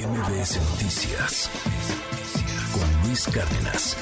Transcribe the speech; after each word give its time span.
MBS 0.00 0.56
Noticias 0.70 1.50
con 2.72 3.06
Luis 3.06 3.28
Cárdenas. 3.28 3.98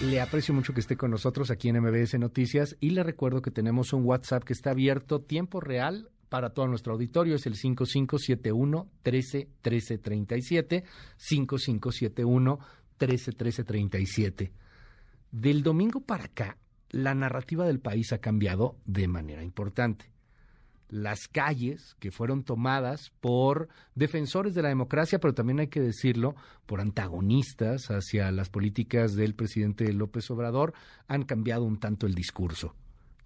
Le 0.00 0.22
aprecio 0.22 0.54
mucho 0.54 0.72
que 0.72 0.80
esté 0.80 0.96
con 0.96 1.10
nosotros 1.10 1.50
aquí 1.50 1.68
en 1.68 1.82
MBS 1.82 2.18
Noticias 2.18 2.74
y 2.80 2.90
le 2.90 3.02
recuerdo 3.02 3.42
que 3.42 3.50
tenemos 3.50 3.92
un 3.92 4.06
WhatsApp 4.06 4.42
que 4.42 4.54
está 4.54 4.70
abierto 4.70 5.20
tiempo 5.20 5.60
real 5.60 6.08
para 6.30 6.54
todo 6.54 6.66
nuestro 6.66 6.94
auditorio. 6.94 7.34
Es 7.34 7.44
el 7.44 7.56
5571 7.56 8.88
13 9.02 9.48
13 9.60 9.98
37 9.98 10.84
5571 11.18 12.58
13 12.96 13.32
13 13.32 13.64
37. 13.64 14.52
Del 15.30 15.62
domingo 15.62 16.00
para 16.00 16.24
acá, 16.24 16.56
la 16.88 17.14
narrativa 17.14 17.66
del 17.66 17.80
país 17.80 18.14
ha 18.14 18.18
cambiado 18.18 18.78
de 18.86 19.08
manera 19.08 19.44
importante 19.44 20.13
las 20.94 21.26
calles 21.26 21.96
que 21.98 22.12
fueron 22.12 22.44
tomadas 22.44 23.10
por 23.20 23.68
defensores 23.96 24.54
de 24.54 24.62
la 24.62 24.68
democracia, 24.68 25.18
pero 25.18 25.34
también 25.34 25.58
hay 25.58 25.66
que 25.66 25.80
decirlo, 25.80 26.36
por 26.66 26.80
antagonistas 26.80 27.90
hacia 27.90 28.30
las 28.30 28.48
políticas 28.48 29.16
del 29.16 29.34
presidente 29.34 29.92
López 29.92 30.30
Obrador, 30.30 30.72
han 31.08 31.24
cambiado 31.24 31.64
un 31.64 31.78
tanto 31.78 32.06
el 32.06 32.14
discurso. 32.14 32.76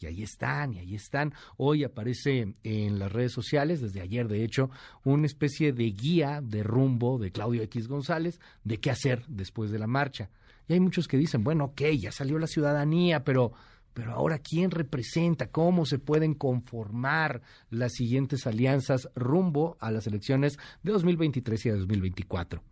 Y 0.00 0.06
ahí 0.06 0.22
están, 0.22 0.72
y 0.72 0.78
ahí 0.78 0.94
están. 0.94 1.34
Hoy 1.58 1.84
aparece 1.84 2.54
en 2.64 2.98
las 2.98 3.12
redes 3.12 3.32
sociales, 3.32 3.82
desde 3.82 4.00
ayer 4.00 4.28
de 4.28 4.44
hecho, 4.44 4.70
una 5.04 5.26
especie 5.26 5.74
de 5.74 5.90
guía 5.90 6.40
de 6.42 6.62
rumbo 6.62 7.18
de 7.18 7.32
Claudio 7.32 7.62
X 7.64 7.86
González 7.86 8.40
de 8.64 8.78
qué 8.78 8.90
hacer 8.90 9.26
después 9.28 9.70
de 9.70 9.78
la 9.78 9.86
marcha. 9.86 10.30
Y 10.68 10.72
hay 10.72 10.80
muchos 10.80 11.06
que 11.06 11.18
dicen, 11.18 11.44
bueno, 11.44 11.66
ok, 11.66 11.82
ya 11.98 12.12
salió 12.12 12.38
la 12.38 12.46
ciudadanía, 12.46 13.24
pero 13.24 13.52
pero 13.98 14.12
ahora, 14.12 14.38
¿quién 14.38 14.70
representa? 14.70 15.50
¿Cómo 15.50 15.84
se 15.84 15.98
pueden 15.98 16.34
conformar 16.34 17.42
las 17.68 17.94
siguientes 17.94 18.46
alianzas 18.46 19.08
rumbo 19.16 19.76
a 19.80 19.90
las 19.90 20.06
elecciones 20.06 20.56
de 20.84 20.92
2023 20.92 21.66
y 21.66 21.70
de 21.70 21.78
2024? 21.78 22.62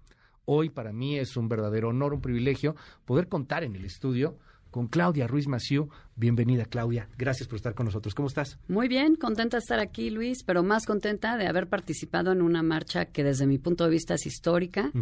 Hoy 0.44 0.70
para 0.70 0.92
mí 0.92 1.18
es 1.18 1.36
un 1.36 1.48
verdadero 1.48 1.88
honor, 1.88 2.14
un 2.14 2.20
privilegio 2.20 2.76
poder 3.04 3.26
contar 3.26 3.64
en 3.64 3.74
el 3.74 3.84
estudio 3.84 4.38
con 4.76 4.88
Claudia 4.88 5.26
Ruiz 5.26 5.48
Maciú. 5.48 5.88
Bienvenida, 6.16 6.66
Claudia. 6.66 7.08
Gracias 7.16 7.48
por 7.48 7.56
estar 7.56 7.74
con 7.74 7.86
nosotros. 7.86 8.14
¿Cómo 8.14 8.28
estás? 8.28 8.58
Muy 8.68 8.88
bien, 8.88 9.14
contenta 9.14 9.56
de 9.56 9.60
estar 9.60 9.80
aquí, 9.80 10.10
Luis, 10.10 10.44
pero 10.44 10.62
más 10.62 10.84
contenta 10.84 11.38
de 11.38 11.46
haber 11.46 11.66
participado 11.66 12.30
en 12.30 12.42
una 12.42 12.62
marcha 12.62 13.06
que 13.06 13.24
desde 13.24 13.46
mi 13.46 13.56
punto 13.56 13.84
de 13.84 13.90
vista 13.90 14.16
es 14.16 14.26
histórica 14.26 14.92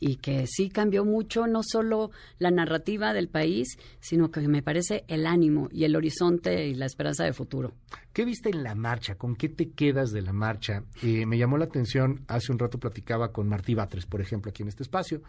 y 0.00 0.16
que 0.16 0.46
sí 0.46 0.70
cambió 0.70 1.04
mucho, 1.04 1.46
no 1.46 1.60
solo 1.62 2.10
la 2.38 2.50
narrativa 2.50 3.12
del 3.12 3.28
país, 3.28 3.76
sino 4.00 4.30
que 4.30 4.40
me 4.48 4.62
parece 4.62 5.04
el 5.08 5.26
ánimo 5.26 5.68
y 5.70 5.84
el 5.84 5.94
horizonte 5.94 6.66
y 6.66 6.72
la 6.72 6.86
esperanza 6.86 7.24
de 7.24 7.34
futuro. 7.34 7.74
¿Qué 8.14 8.24
viste 8.24 8.48
en 8.48 8.62
la 8.62 8.74
marcha? 8.74 9.16
¿Con 9.16 9.36
qué 9.36 9.50
te 9.50 9.72
quedas 9.72 10.10
de 10.10 10.22
la 10.22 10.32
marcha? 10.32 10.84
Eh, 11.02 11.26
me 11.26 11.36
llamó 11.36 11.58
la 11.58 11.66
atención, 11.66 12.24
hace 12.28 12.50
un 12.50 12.58
rato 12.58 12.78
platicaba 12.78 13.30
con 13.30 13.46
Martí 13.46 13.74
Batres, 13.74 14.06
por 14.06 14.22
ejemplo, 14.22 14.48
aquí 14.48 14.62
en 14.62 14.70
este 14.70 14.84
espacio, 14.84 15.20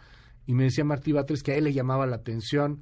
y 0.46 0.54
me 0.54 0.64
decía 0.64 0.84
Martí 0.84 1.12
Batres 1.12 1.42
que 1.42 1.52
a 1.52 1.56
él 1.56 1.64
le 1.64 1.74
llamaba 1.74 2.06
la 2.06 2.16
atención 2.16 2.80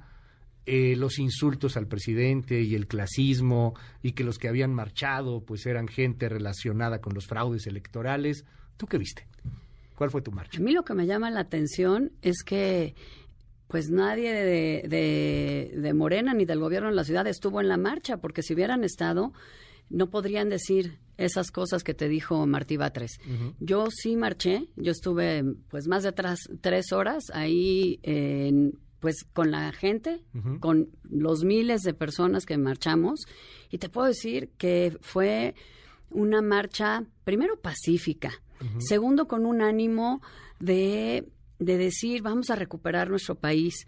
eh, 0.71 0.95
los 0.95 1.17
insultos 1.17 1.77
al 1.77 1.87
presidente 1.87 2.61
y 2.61 2.75
el 2.75 2.85
clasismo 2.85 3.73
y 4.03 4.11
que 4.11 4.23
los 4.23 4.37
que 4.37 4.47
habían 4.47 4.71
marchado 4.71 5.41
pues 5.43 5.65
eran 5.65 5.87
gente 5.87 6.29
relacionada 6.29 7.01
con 7.01 7.15
los 7.15 7.25
fraudes 7.25 7.65
electorales. 7.65 8.45
¿Tú 8.77 8.85
qué 8.85 8.99
viste? 8.99 9.25
¿Cuál 9.95 10.11
fue 10.11 10.21
tu 10.21 10.31
marcha? 10.31 10.59
A 10.59 10.61
mí 10.61 10.71
lo 10.71 10.85
que 10.85 10.93
me 10.93 11.07
llama 11.07 11.31
la 11.31 11.39
atención 11.39 12.11
es 12.21 12.43
que 12.43 12.93
pues 13.67 13.89
nadie 13.89 14.31
de, 14.31 15.71
de, 15.75 15.93
Morena 15.95 16.35
ni 16.35 16.45
del 16.45 16.59
gobierno 16.59 16.89
de 16.89 16.95
la 16.95 17.03
ciudad 17.03 17.25
estuvo 17.25 17.61
en 17.61 17.67
la 17.67 17.77
marcha, 17.77 18.17
porque 18.17 18.43
si 18.43 18.53
hubieran 18.53 18.83
estado, 18.83 19.33
no 19.89 20.11
podrían 20.11 20.49
decir 20.49 20.99
esas 21.17 21.49
cosas 21.49 21.83
que 21.83 21.95
te 21.95 22.07
dijo 22.07 22.45
Martí 22.45 22.77
Batres. 22.77 23.19
Yo 23.59 23.87
sí 23.89 24.15
marché, 24.15 24.67
yo 24.75 24.91
estuve 24.91 25.43
pues 25.69 25.87
más 25.87 26.03
de 26.03 26.13
tres 26.61 26.91
horas 26.91 27.23
ahí 27.33 27.99
en 28.03 28.77
pues 28.99 29.25
con 29.33 29.51
la 29.51 29.71
gente, 29.71 30.21
con 30.59 30.89
los 31.03 31.43
miles 31.43 31.81
de 31.81 31.93
personas 31.93 32.45
que 32.45 32.57
marchamos, 32.57 33.21
y 33.69 33.77
te 33.77 33.89
puedo 33.89 34.07
decir 34.07 34.49
que 34.57 34.97
fue 35.01 35.55
una 36.09 36.41
marcha, 36.41 37.03
primero 37.23 37.59
pacífica, 37.59 38.31
segundo 38.79 39.27
con 39.27 39.45
un 39.45 39.61
ánimo 39.61 40.21
de, 40.59 41.29
de 41.59 41.77
decir 41.77 42.21
vamos 42.21 42.49
a 42.49 42.55
recuperar 42.55 43.09
nuestro 43.09 43.35
país 43.35 43.85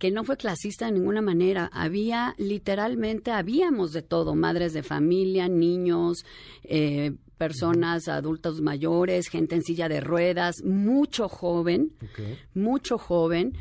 que 0.00 0.10
no 0.10 0.24
fue 0.24 0.38
clasista 0.38 0.86
de 0.86 0.92
ninguna 0.92 1.20
manera. 1.20 1.70
Había, 1.74 2.34
literalmente, 2.38 3.32
habíamos 3.32 3.92
de 3.92 4.00
todo, 4.00 4.34
madres 4.34 4.72
de 4.72 4.82
familia, 4.82 5.46
niños, 5.46 6.24
eh, 6.64 7.12
personas, 7.36 8.08
adultos 8.08 8.62
mayores, 8.62 9.28
gente 9.28 9.56
en 9.56 9.62
silla 9.62 9.90
de 9.90 10.00
ruedas, 10.00 10.64
mucho 10.64 11.28
joven, 11.28 11.92
mucho 12.54 12.96
joven. 12.96 13.52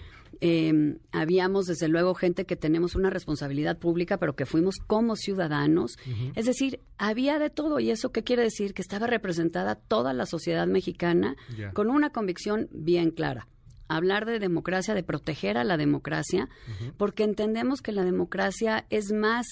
Eh, 0.41 0.97
habíamos, 1.11 1.65
desde 1.65 1.87
luego, 1.87 2.13
gente 2.15 2.45
que 2.45 2.55
tenemos 2.55 2.95
una 2.95 3.09
responsabilidad 3.09 3.77
pública, 3.77 4.17
pero 4.17 4.35
que 4.35 4.45
fuimos 4.45 4.75
como 4.87 5.15
ciudadanos. 5.15 5.97
Es 6.35 6.45
decir, 6.45 6.79
había 6.97 7.39
de 7.39 7.49
todo. 7.49 7.79
¿Y 7.79 7.91
eso 7.91 8.11
qué 8.11 8.23
quiere 8.23 8.43
decir? 8.43 8.73
Que 8.73 8.81
estaba 8.81 9.07
representada 9.07 9.75
toda 9.75 10.13
la 10.13 10.25
sociedad 10.25 10.67
mexicana 10.67 11.35
con 11.73 11.89
una 11.89 12.11
convicción 12.11 12.67
bien 12.71 13.11
clara 13.11 13.47
hablar 13.91 14.27
de 14.27 14.37
democracia, 14.37 14.93
de 14.93 15.01
proteger 15.01 15.57
a 15.57 15.63
la 15.63 15.75
democracia, 15.75 16.47
porque 16.97 17.23
entendemos 17.23 17.81
que 17.81 17.91
la 17.91 18.03
democracia 18.03 18.85
es 18.91 19.11
más 19.11 19.47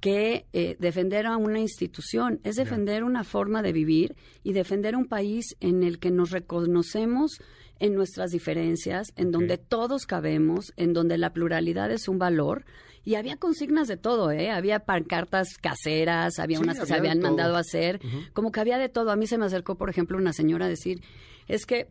que 0.00 0.46
eh, 0.52 0.76
defender 0.78 1.26
a 1.26 1.36
una 1.36 1.58
institución, 1.58 2.40
es 2.44 2.56
defender 2.56 3.02
una 3.02 3.24
forma 3.24 3.62
de 3.62 3.72
vivir 3.72 4.14
y 4.44 4.52
defender 4.52 4.94
un 4.94 5.08
país 5.08 5.56
en 5.60 5.82
el 5.82 5.98
que 5.98 6.10
nos 6.10 6.30
reconocemos 6.30 7.40
en 7.80 7.94
nuestras 7.94 8.30
diferencias, 8.30 9.12
en 9.16 9.30
donde 9.30 9.58
todos 9.58 10.06
cabemos, 10.06 10.72
en 10.76 10.92
donde 10.92 11.18
la 11.18 11.32
pluralidad 11.32 11.90
es 11.90 12.08
un 12.08 12.18
valor. 12.18 12.64
Y 13.04 13.14
había 13.14 13.36
consignas 13.36 13.88
de 13.88 13.96
todo, 13.96 14.30
¿eh? 14.30 14.50
Había 14.50 14.80
pancartas 14.80 15.56
caseras, 15.58 16.38
había 16.38 16.60
unas 16.60 16.78
que 16.78 16.86
se 16.86 16.94
habían 16.94 17.20
mandado 17.20 17.56
a 17.56 17.60
hacer, 17.60 18.00
como 18.34 18.52
que 18.52 18.60
había 18.60 18.78
de 18.78 18.88
todo. 18.88 19.10
A 19.10 19.16
mí 19.16 19.26
se 19.26 19.38
me 19.38 19.46
acercó, 19.46 19.76
por 19.76 19.88
ejemplo, 19.88 20.18
una 20.18 20.32
señora 20.32 20.66
a 20.66 20.68
decir, 20.68 21.02
es 21.46 21.64
que 21.64 21.88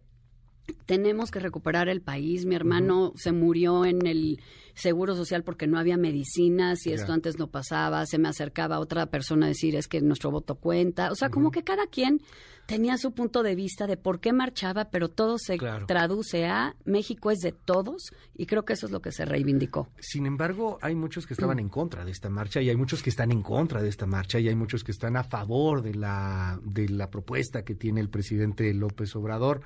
tenemos 0.85 1.31
que 1.31 1.39
recuperar 1.39 1.89
el 1.89 2.01
país. 2.01 2.45
Mi 2.45 2.55
hermano 2.55 3.13
se 3.15 3.31
murió 3.31 3.85
en 3.85 4.05
el 4.05 4.39
seguro 4.73 5.15
social 5.15 5.43
porque 5.43 5.67
no 5.67 5.79
había 5.79 5.97
medicinas 5.97 6.85
y 6.85 6.93
esto 6.93 7.11
antes 7.11 7.37
no 7.37 7.47
pasaba. 7.47 8.05
Se 8.05 8.17
me 8.17 8.29
acercaba 8.29 8.79
otra 8.79 9.07
persona 9.07 9.47
a 9.47 9.49
decir 9.49 9.75
es 9.75 9.87
que 9.87 10.01
nuestro 10.01 10.31
voto 10.31 10.55
cuenta. 10.55 11.11
O 11.11 11.15
sea, 11.15 11.29
como 11.29 11.51
que 11.51 11.63
cada 11.63 11.87
quien 11.87 12.21
tenía 12.67 12.97
su 12.97 13.13
punto 13.13 13.43
de 13.43 13.55
vista 13.55 13.87
de 13.87 13.97
por 13.97 14.19
qué 14.19 14.33
marchaba, 14.33 14.89
pero 14.91 15.09
todo 15.09 15.37
se 15.39 15.57
traduce 15.87 16.45
a 16.45 16.75
México 16.85 17.31
es 17.31 17.39
de 17.39 17.53
todos 17.53 18.11
y 18.35 18.45
creo 18.45 18.65
que 18.65 18.73
eso 18.73 18.85
es 18.85 18.91
lo 18.91 19.01
que 19.01 19.11
se 19.11 19.25
reivindicó. 19.25 19.89
Sin 19.99 20.25
embargo, 20.25 20.77
hay 20.81 20.93
muchos 20.93 21.25
que 21.25 21.33
estaban 21.33 21.59
en 21.59 21.69
contra 21.69 22.05
de 22.05 22.11
esta 22.11 22.29
marcha 22.29 22.61
y 22.61 22.69
hay 22.69 22.75
muchos 22.75 23.01
que 23.01 23.09
están 23.09 23.31
en 23.31 23.41
contra 23.41 23.81
de 23.81 23.89
esta 23.89 24.05
marcha 24.05 24.39
y 24.39 24.49
hay 24.49 24.55
muchos 24.55 24.83
que 24.83 24.91
están 24.91 25.15
a 25.15 25.23
favor 25.23 25.81
de 25.81 25.95
la 25.95 26.59
de 26.63 26.89
la 26.89 27.09
propuesta 27.09 27.63
que 27.63 27.73
tiene 27.73 28.01
el 28.01 28.09
presidente 28.09 28.71
López 28.73 29.15
Obrador. 29.15 29.61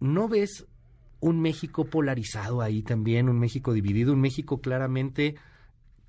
¿No 0.00 0.28
ves 0.28 0.66
un 1.20 1.40
México 1.40 1.84
polarizado 1.84 2.62
ahí 2.62 2.82
también, 2.82 3.28
un 3.28 3.38
México 3.38 3.72
dividido, 3.72 4.12
un 4.12 4.20
México 4.20 4.60
claramente 4.60 5.36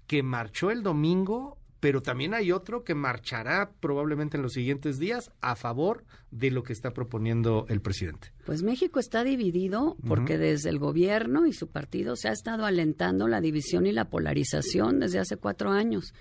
que 0.08 0.24
marchó 0.24 0.72
el 0.72 0.84
domingo, 0.84 1.58
pero 1.80 2.02
también 2.02 2.34
hay 2.34 2.52
otro 2.52 2.84
que 2.84 2.94
marchará 2.94 3.72
probablemente 3.80 4.38
en 4.38 4.44
los 4.44 4.54
siguientes 4.54 5.00
días 5.00 5.32
a 5.42 5.56
favor 5.56 6.04
de 6.30 6.52
lo 6.52 6.64
que 6.64 6.74
está 6.74 6.92
proponiendo 6.92 7.66
el 7.70 7.82
presidente? 7.82 8.34
Pues 8.46 8.64
México 8.64 9.00
está 9.00 9.24
dividido 9.24 9.96
porque 10.08 10.38
desde 10.38 10.70
el 10.70 10.80
gobierno 10.80 11.48
y 11.48 11.54
su 11.54 11.70
partido 11.70 12.16
se 12.16 12.28
ha 12.28 12.34
estado 12.34 12.66
alentando 12.66 13.28
la 13.28 13.42
división 13.42 13.86
y 13.86 13.92
la 13.92 14.10
polarización 14.10 15.00
desde 15.00 15.20
hace 15.20 15.38
cuatro 15.38 15.72
años 15.72 16.14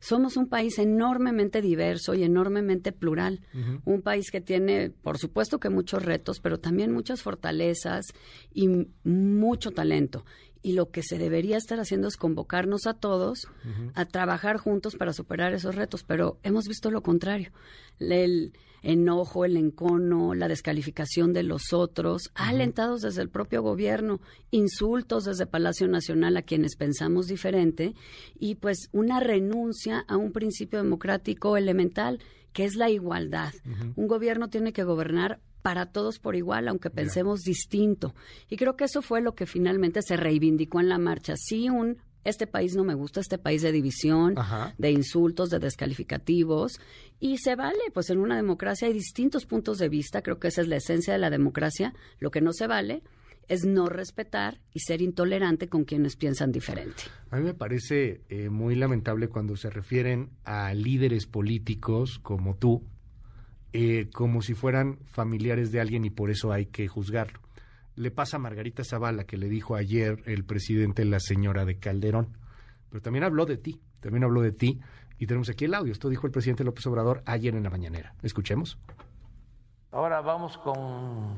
somos 0.00 0.36
un 0.36 0.48
país 0.48 0.78
enormemente 0.78 1.60
diverso 1.60 2.14
y 2.14 2.24
enormemente 2.24 2.92
plural. 2.92 3.40
Un 3.84 4.02
país 4.02 4.30
que 4.30 4.40
tiene, 4.40 4.90
por 4.90 5.18
supuesto 5.18 5.60
que 5.60 5.68
muchos 5.68 6.02
retos, 6.02 6.40
pero 6.40 6.58
también 6.58 6.92
muchas 6.92 7.22
fortalezas 7.22 8.06
y 8.52 8.68
mucho 9.04 9.70
talento. 9.70 10.24
Y 10.62 10.72
lo 10.72 10.90
que 10.90 11.02
se 11.02 11.18
debería 11.18 11.56
estar 11.56 11.80
haciendo 11.80 12.08
es 12.08 12.16
convocarnos 12.16 12.86
a 12.86 12.94
todos 12.94 13.46
a 13.94 14.04
trabajar 14.06 14.56
juntos 14.56 14.96
para 14.96 15.12
superar 15.12 15.52
esos 15.52 15.74
retos, 15.74 16.02
pero 16.04 16.38
hemos 16.42 16.66
visto 16.66 16.90
lo 16.90 17.02
contrario. 17.02 17.52
El, 17.98 18.52
enojo, 18.82 19.44
el 19.44 19.56
encono, 19.56 20.34
la 20.34 20.48
descalificación 20.48 21.32
de 21.32 21.42
los 21.42 21.72
otros, 21.72 22.30
alentados 22.34 23.02
desde 23.02 23.22
el 23.22 23.28
propio 23.28 23.62
gobierno, 23.62 24.20
insultos 24.50 25.24
desde 25.24 25.46
Palacio 25.46 25.88
Nacional 25.88 26.36
a 26.36 26.42
quienes 26.42 26.76
pensamos 26.76 27.26
diferente 27.26 27.94
y 28.38 28.56
pues 28.56 28.88
una 28.92 29.20
renuncia 29.20 30.04
a 30.08 30.16
un 30.16 30.32
principio 30.32 30.82
democrático 30.82 31.56
elemental 31.56 32.20
que 32.52 32.64
es 32.64 32.74
la 32.74 32.90
igualdad. 32.90 33.52
Un 33.96 34.08
gobierno 34.08 34.48
tiene 34.48 34.72
que 34.72 34.82
gobernar 34.82 35.40
para 35.62 35.86
todos 35.86 36.18
por 36.18 36.36
igual, 36.36 36.68
aunque 36.68 36.90
pensemos 36.90 37.42
distinto. 37.42 38.14
Y 38.48 38.56
creo 38.56 38.76
que 38.76 38.84
eso 38.84 39.02
fue 39.02 39.20
lo 39.20 39.34
que 39.34 39.46
finalmente 39.46 40.02
se 40.02 40.16
reivindicó 40.16 40.80
en 40.80 40.88
la 40.88 40.98
marcha. 40.98 41.34
Sí, 41.36 41.68
un 41.68 41.98
este 42.24 42.46
país 42.46 42.74
no 42.74 42.84
me 42.84 42.94
gusta, 42.94 43.20
este 43.20 43.38
país 43.38 43.62
de 43.62 43.72
división, 43.72 44.34
Ajá. 44.36 44.74
de 44.78 44.90
insultos, 44.90 45.50
de 45.50 45.58
descalificativos. 45.58 46.80
Y 47.18 47.38
se 47.38 47.56
vale, 47.56 47.80
pues 47.92 48.10
en 48.10 48.18
una 48.18 48.36
democracia 48.36 48.88
hay 48.88 48.94
distintos 48.94 49.46
puntos 49.46 49.78
de 49.78 49.88
vista, 49.88 50.22
creo 50.22 50.38
que 50.38 50.48
esa 50.48 50.60
es 50.62 50.68
la 50.68 50.76
esencia 50.76 51.12
de 51.12 51.18
la 51.18 51.30
democracia. 51.30 51.94
Lo 52.18 52.30
que 52.30 52.40
no 52.40 52.52
se 52.52 52.66
vale 52.66 53.02
es 53.48 53.64
no 53.64 53.86
respetar 53.86 54.60
y 54.72 54.78
ser 54.80 55.02
intolerante 55.02 55.68
con 55.68 55.84
quienes 55.84 56.14
piensan 56.14 56.52
diferente. 56.52 57.02
A 57.30 57.36
mí 57.36 57.42
me 57.42 57.54
parece 57.54 58.20
eh, 58.28 58.48
muy 58.48 58.76
lamentable 58.76 59.28
cuando 59.28 59.56
se 59.56 59.70
refieren 59.70 60.30
a 60.44 60.72
líderes 60.72 61.26
políticos 61.26 62.20
como 62.22 62.54
tú, 62.54 62.84
eh, 63.72 64.08
como 64.12 64.40
si 64.42 64.54
fueran 64.54 64.98
familiares 65.04 65.72
de 65.72 65.80
alguien 65.80 66.04
y 66.04 66.10
por 66.10 66.30
eso 66.30 66.52
hay 66.52 66.66
que 66.66 66.86
juzgarlo. 66.86 67.40
Le 67.96 68.10
pasa 68.10 68.36
a 68.36 68.40
Margarita 68.40 68.84
Zavala 68.84 69.24
que 69.24 69.36
le 69.36 69.48
dijo 69.48 69.74
ayer 69.74 70.22
el 70.26 70.44
presidente 70.44 71.04
la 71.04 71.20
señora 71.20 71.64
de 71.64 71.78
Calderón, 71.78 72.36
pero 72.88 73.02
también 73.02 73.24
habló 73.24 73.46
de 73.46 73.56
ti, 73.58 73.80
también 74.00 74.24
habló 74.24 74.40
de 74.40 74.52
ti 74.52 74.80
y 75.18 75.26
tenemos 75.26 75.48
aquí 75.50 75.66
el 75.66 75.74
audio. 75.74 75.92
Esto 75.92 76.08
dijo 76.08 76.26
el 76.26 76.32
presidente 76.32 76.64
López 76.64 76.86
Obrador 76.86 77.22
ayer 77.26 77.54
en 77.54 77.62
la 77.62 77.70
mañanera. 77.70 78.14
Escuchemos. 78.22 78.78
Ahora 79.92 80.20
vamos 80.20 80.56
con 80.58 81.36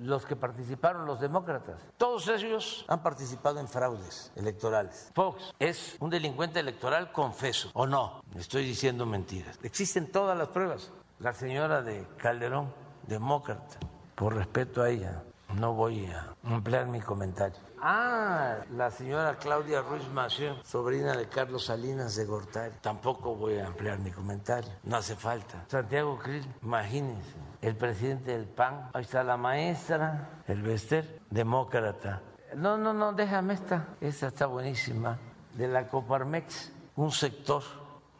los 0.00 0.26
que 0.26 0.34
participaron, 0.34 1.06
los 1.06 1.20
demócratas. 1.20 1.80
Todos 1.98 2.26
ellos 2.28 2.84
han 2.88 3.00
participado 3.00 3.60
en 3.60 3.68
fraudes 3.68 4.32
electorales. 4.34 5.12
Fox 5.14 5.54
es 5.60 5.96
un 6.00 6.10
delincuente 6.10 6.58
electoral 6.58 7.12
confeso, 7.12 7.70
¿o 7.74 7.86
no? 7.86 8.22
Estoy 8.34 8.64
diciendo 8.64 9.06
mentiras. 9.06 9.56
Existen 9.62 10.10
todas 10.10 10.36
las 10.36 10.48
pruebas. 10.48 10.92
La 11.20 11.32
señora 11.32 11.80
de 11.80 12.04
Calderón, 12.16 12.74
demócrata, 13.06 13.78
por 14.16 14.34
respeto 14.34 14.82
a 14.82 14.90
ella, 14.90 15.22
no 15.54 15.74
voy 15.74 16.06
a 16.06 16.34
ampliar 16.44 16.86
mi 16.86 17.00
comentario. 17.00 17.58
Ah, 17.80 18.58
la 18.76 18.90
señora 18.90 19.36
Claudia 19.36 19.82
Ruiz 19.82 20.06
Massieu, 20.08 20.54
sobrina 20.64 21.16
de 21.16 21.26
Carlos 21.28 21.66
Salinas 21.66 22.16
de 22.16 22.24
Gortari. 22.24 22.74
Tampoco 22.80 23.34
voy 23.34 23.58
a 23.58 23.66
ampliar 23.66 23.98
mi 23.98 24.10
comentario. 24.10 24.70
No 24.84 24.96
hace 24.96 25.16
falta. 25.16 25.64
Santiago 25.68 26.18
Krill, 26.18 26.46
imagínense. 26.62 27.34
El 27.60 27.76
presidente 27.76 28.32
del 28.32 28.46
PAN. 28.46 28.90
Ahí 28.92 29.02
está 29.02 29.22
la 29.24 29.36
maestra, 29.36 30.42
el 30.46 30.62
Bester, 30.62 31.20
demócrata. 31.30 32.22
No, 32.56 32.76
no, 32.76 32.92
no, 32.92 33.12
déjame 33.12 33.54
esta. 33.54 33.96
Esta 34.00 34.28
está 34.28 34.46
buenísima. 34.46 35.18
De 35.54 35.68
la 35.68 35.88
Coparmex, 35.88 36.72
un 36.96 37.10
sector 37.10 37.62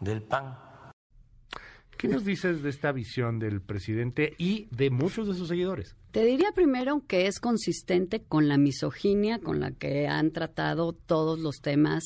del 0.01 0.23
PAN. 0.23 0.59
¿Qué 1.97 2.09
nos 2.09 2.25
dices 2.25 2.63
de 2.63 2.71
esta 2.71 2.91
visión 2.91 3.39
del 3.39 3.63
presidente 3.63 4.35
y 4.37 4.69
de 4.75 4.91
muchos 4.91 5.29
de 5.29 5.35
sus 5.35 5.49
seguidores? 5.49 5.97
Te 6.13 6.27
diría 6.27 6.53
primero 6.55 7.07
que 7.07 7.27
es 7.27 7.41
consistente 7.41 8.23
con 8.23 8.47
la 8.47 8.59
misoginia 8.59 9.39
con 9.39 9.61
la 9.61 9.71
que 9.71 10.07
han 10.09 10.31
tratado 10.31 10.93
todos 10.93 11.39
los 11.39 11.63
temas. 11.63 12.05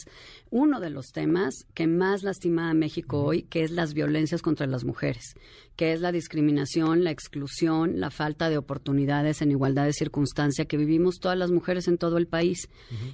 Uno 0.48 0.78
de 0.78 0.90
los 0.90 1.06
temas 1.06 1.66
que 1.74 1.88
más 1.88 2.22
lastima 2.22 2.70
a 2.70 2.74
México 2.74 3.24
hoy, 3.24 3.42
que 3.42 3.64
es 3.64 3.72
las 3.72 3.94
violencias 3.94 4.42
contra 4.42 4.68
las 4.68 4.84
mujeres, 4.84 5.34
que 5.74 5.92
es 5.92 6.00
la 6.00 6.12
discriminación, 6.12 7.02
la 7.02 7.10
exclusión, 7.10 7.98
la 7.98 8.10
falta 8.10 8.48
de 8.48 8.58
oportunidades 8.58 9.42
en 9.42 9.50
igualdad 9.50 9.86
de 9.86 9.92
circunstancia 9.92 10.66
que 10.66 10.76
vivimos 10.76 11.18
todas 11.18 11.36
las 11.36 11.50
mujeres 11.50 11.88
en 11.88 11.98
todo 11.98 12.16
el 12.16 12.28
país. 12.28 12.68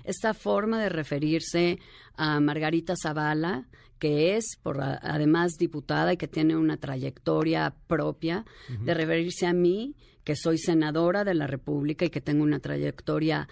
Esta 0.04 0.34
forma 0.34 0.78
de 0.78 0.90
referirse 0.90 1.78
a 2.16 2.38
Margarita 2.40 2.96
Zavala, 3.02 3.66
que 3.98 4.36
es, 4.36 4.58
por 4.62 4.82
además, 4.82 5.52
diputada 5.58 6.12
y 6.12 6.16
que 6.18 6.28
tiene 6.28 6.54
una 6.54 6.76
trayectoria 6.76 7.74
propia, 7.86 8.44
de 8.68 8.92
referirse 8.92 9.46
a 9.46 9.54
mí, 9.54 9.94
que 10.24 10.36
soy 10.36 10.58
senadora 10.58 11.24
de 11.24 11.34
la 11.34 11.46
República 11.46 12.04
y 12.04 12.10
que 12.10 12.20
tengo 12.20 12.42
una 12.42 12.60
trayectoria 12.60 13.48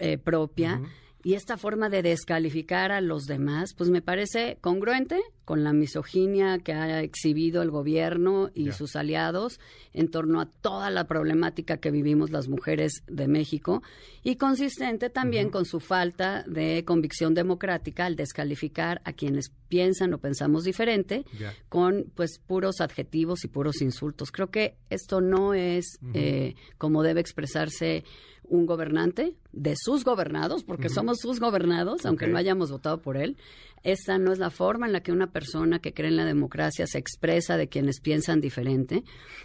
eh, 0.00 0.18
propia. 0.18 0.80
Y 1.24 1.34
esta 1.34 1.56
forma 1.56 1.88
de 1.88 2.02
descalificar 2.02 2.90
a 2.90 3.00
los 3.00 3.26
demás, 3.26 3.74
pues 3.76 3.90
me 3.90 4.02
parece 4.02 4.58
congruente 4.60 5.20
con 5.44 5.64
la 5.64 5.72
misoginia 5.72 6.58
que 6.58 6.72
ha 6.72 7.00
exhibido 7.02 7.62
el 7.62 7.70
gobierno 7.70 8.50
y 8.54 8.72
sus 8.72 8.96
aliados 8.96 9.60
en 9.92 10.08
torno 10.08 10.40
a 10.40 10.46
toda 10.46 10.90
la 10.90 11.06
problemática 11.06 11.76
que 11.76 11.90
vivimos 11.90 12.30
las 12.30 12.48
mujeres 12.48 13.02
de 13.06 13.28
México 13.28 13.82
y 14.22 14.36
consistente 14.36 15.10
también 15.10 15.50
con 15.50 15.64
su 15.64 15.80
falta 15.80 16.44
de 16.46 16.84
convicción 16.84 17.34
democrática 17.34 18.06
al 18.06 18.16
descalificar 18.16 19.00
a 19.04 19.12
quienes 19.12 19.50
piensan 19.68 20.14
o 20.14 20.18
pensamos 20.18 20.64
diferente 20.64 21.24
con 21.68 22.06
pues 22.14 22.38
puros 22.38 22.80
adjetivos 22.80 23.44
y 23.44 23.48
puros 23.48 23.80
insultos. 23.82 24.30
Creo 24.30 24.50
que 24.50 24.76
esto 24.90 25.20
no 25.20 25.54
es 25.54 25.98
eh, 26.14 26.54
como 26.78 27.02
debe 27.02 27.20
expresarse 27.20 28.04
un 28.44 28.66
gobernante 28.66 29.34
de 29.52 29.74
sus 29.76 30.04
gobernados, 30.04 30.64
porque 30.64 30.88
somos 30.88 31.18
sus 31.20 31.40
gobernados, 31.40 32.04
aunque 32.04 32.26
no 32.26 32.36
hayamos 32.36 32.70
votado 32.70 33.00
por 33.00 33.16
él. 33.16 33.36
Esta 33.82 34.18
no 34.18 34.32
es 34.32 34.38
la 34.38 34.50
forma 34.50 34.86
en 34.86 34.92
la 34.92 35.02
que 35.02 35.10
una 35.10 35.32
persona 35.32 35.80
que 35.80 35.92
cree 35.92 36.08
en 36.08 36.16
la 36.16 36.24
democracia 36.24 36.86
se 36.86 36.98
expresa 36.98 37.56
de 37.56 37.68
quienes 37.68 38.00
piensan 38.00 38.40
diferente. 38.40 39.02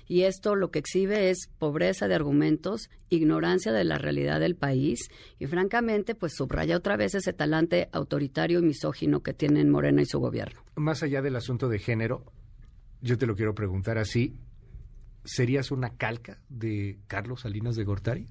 Y 0.08 0.24
esto 0.24 0.56
lo 0.56 0.70
que 0.70 0.80
exhibe 0.80 1.30
es 1.32 1.50
pobreza 1.58 2.08
de 2.08 2.16
argumentos, 2.16 2.90
ignorancia 3.10 3.72
de 3.72 3.84
la 3.84 3.98
realidad 3.98 4.40
del 4.40 4.56
país 4.56 5.10
y 5.40 5.48
francamente 5.48 6.14
pues 6.14 6.36
subraya 6.36 6.78
otra 6.78 6.98
vez 6.98 7.16
ese 7.16 7.34
talante 7.34 7.90
autoritario 7.92 8.60
y 8.60 8.64
misógino 8.64 9.22
que 9.22 9.34
tienen 9.34 9.72
Morena 9.72 10.02
y 10.02 10.06
su 10.06 10.20
gobierno. 10.20 10.62
Más 10.76 11.02
allá 11.02 11.22
del 11.22 11.36
asunto 11.36 11.68
de 11.68 11.80
género, 11.80 12.26
yo 13.02 13.18
te 13.18 13.26
lo 13.26 13.36
quiero 13.36 13.56
preguntar 13.56 13.98
así. 13.98 14.36
¿Serías 15.24 15.72
una 15.72 15.98
calca 15.98 16.40
de 16.48 17.00
Carlos 17.08 17.42
Salinas 17.42 17.76
de 17.76 17.84
Gortari? 17.84 18.28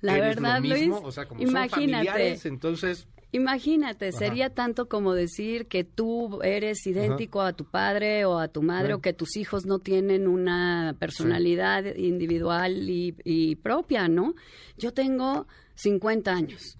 La 0.00 0.16
¿Eres 0.16 0.36
verdad, 0.36 0.56
lo 0.56 0.60
mismo? 0.62 0.94
Luis, 0.96 1.06
o 1.06 1.12
sea, 1.12 1.26
como 1.26 1.42
imagínate. 1.42 2.38
entonces 2.44 3.08
Imagínate, 3.32 4.08
Ajá. 4.08 4.18
sería 4.18 4.50
tanto 4.50 4.88
como 4.88 5.12
decir 5.12 5.66
que 5.66 5.84
tú 5.84 6.40
eres 6.42 6.86
idéntico 6.86 7.42
a 7.42 7.52
tu 7.52 7.64
padre 7.64 8.24
o 8.24 8.38
a 8.38 8.48
tu 8.48 8.62
madre 8.62 8.94
o 8.94 9.00
que 9.00 9.12
tus 9.12 9.36
hijos 9.36 9.66
no 9.66 9.78
tienen 9.78 10.26
una 10.26 10.96
personalidad 10.98 11.84
individual 11.96 12.88
y, 12.88 13.14
y 13.24 13.56
propia, 13.56 14.08
¿no? 14.08 14.34
Yo 14.78 14.92
tengo 14.92 15.46
50 15.74 16.32
años. 16.32 16.78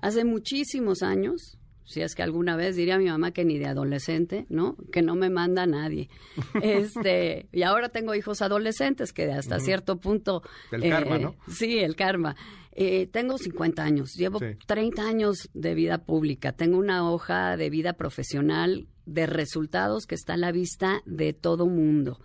Hace 0.00 0.24
muchísimos 0.24 1.02
años, 1.02 1.57
si 1.88 2.02
es 2.02 2.14
que 2.14 2.22
alguna 2.22 2.54
vez 2.54 2.76
diría 2.76 2.96
a 2.96 2.98
mi 2.98 3.06
mamá 3.06 3.32
que 3.32 3.44
ni 3.44 3.58
de 3.58 3.66
adolescente, 3.66 4.44
¿no? 4.50 4.76
Que 4.92 5.00
no 5.02 5.14
me 5.14 5.30
manda 5.30 5.66
nadie. 5.66 6.08
Este, 6.62 7.48
y 7.52 7.62
ahora 7.62 7.88
tengo 7.88 8.14
hijos 8.14 8.42
adolescentes 8.42 9.12
que 9.12 9.30
hasta 9.32 9.58
cierto 9.58 9.98
punto... 9.98 10.42
Del 10.70 10.88
karma, 10.88 11.18
¿no? 11.18 11.34
Sí, 11.48 11.78
el 11.78 11.96
karma. 11.96 12.36
Eh, 12.72 13.08
tengo 13.08 13.38
50 13.38 13.82
años, 13.82 14.14
llevo 14.14 14.38
Sí. 14.38 14.46
30 14.66 15.02
años 15.02 15.48
de 15.54 15.74
vida 15.74 15.98
pública, 15.98 16.52
tengo 16.52 16.78
una 16.78 17.10
hoja 17.10 17.56
de 17.56 17.70
vida 17.70 17.94
profesional 17.94 18.86
de 19.08 19.26
resultados 19.26 20.06
que 20.06 20.14
está 20.14 20.34
a 20.34 20.38
la 20.38 20.52
vista 20.52 21.02
de 21.06 21.32
todo 21.32 21.66
mundo. 21.66 22.20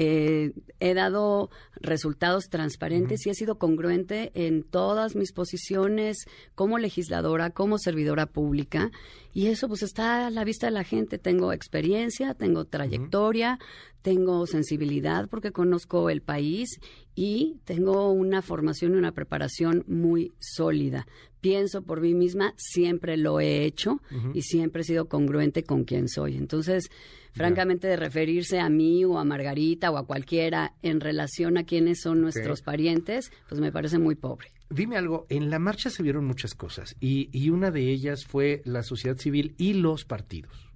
Eh, 0.00 0.52
he 0.78 0.94
dado 0.94 1.50
resultados 1.74 2.48
transparentes 2.50 3.26
y 3.26 3.30
he 3.30 3.34
sido 3.34 3.58
congruente 3.58 4.30
en 4.34 4.62
todas 4.62 5.16
mis 5.16 5.32
posiciones 5.32 6.18
como 6.54 6.78
legisladora, 6.78 7.50
como 7.50 7.78
servidora 7.78 8.26
pública. 8.26 8.92
Y 9.34 9.48
eso 9.48 9.66
pues 9.66 9.82
está 9.82 10.28
a 10.28 10.30
la 10.30 10.44
vista 10.44 10.68
de 10.68 10.72
la 10.72 10.84
gente. 10.84 11.18
Tengo 11.18 11.52
experiencia, 11.52 12.34
tengo 12.34 12.64
trayectoria, 12.64 13.58
tengo 14.02 14.46
sensibilidad 14.46 15.28
porque 15.28 15.50
conozco 15.50 16.10
el 16.10 16.22
país 16.22 16.78
y 17.16 17.56
tengo 17.64 18.12
una 18.12 18.40
formación 18.40 18.94
y 18.94 18.98
una 18.98 19.10
preparación 19.10 19.84
muy 19.88 20.32
sólida. 20.38 21.08
Pienso 21.40 21.82
por 21.82 22.00
mí 22.00 22.14
misma, 22.14 22.54
siempre 22.56 23.16
lo 23.16 23.40
he 23.40 23.64
hecho 23.64 24.00
y 24.34 24.42
siempre 24.42 24.82
he 24.82 24.84
sido 24.84 25.08
congruente 25.08 25.62
con 25.62 25.84
quien 25.84 26.08
soy. 26.08 26.36
Entonces, 26.36 26.90
francamente, 27.32 27.86
de 27.86 27.96
referirse 27.96 28.58
a 28.58 28.68
mí 28.68 29.04
o 29.04 29.18
a 29.18 29.24
Margarita 29.24 29.90
o 29.90 29.96
a 29.96 30.06
cualquiera 30.06 30.74
en 30.82 31.00
relación 31.00 31.56
a 31.56 31.64
quiénes 31.64 32.00
son 32.00 32.20
nuestros 32.20 32.62
parientes, 32.62 33.30
pues 33.48 33.60
me 33.60 33.70
parece 33.70 33.98
muy 33.98 34.16
pobre. 34.16 34.52
Dime 34.70 34.98
algo, 34.98 35.26
en 35.30 35.48
la 35.48 35.58
marcha 35.58 35.88
se 35.88 36.02
vieron 36.02 36.26
muchas 36.26 36.54
cosas 36.54 36.94
y, 37.00 37.30
y 37.32 37.48
una 37.48 37.70
de 37.70 37.90
ellas 37.90 38.26
fue 38.26 38.60
la 38.66 38.82
sociedad 38.82 39.16
civil 39.16 39.54
y 39.56 39.72
los 39.72 40.04
partidos. 40.04 40.68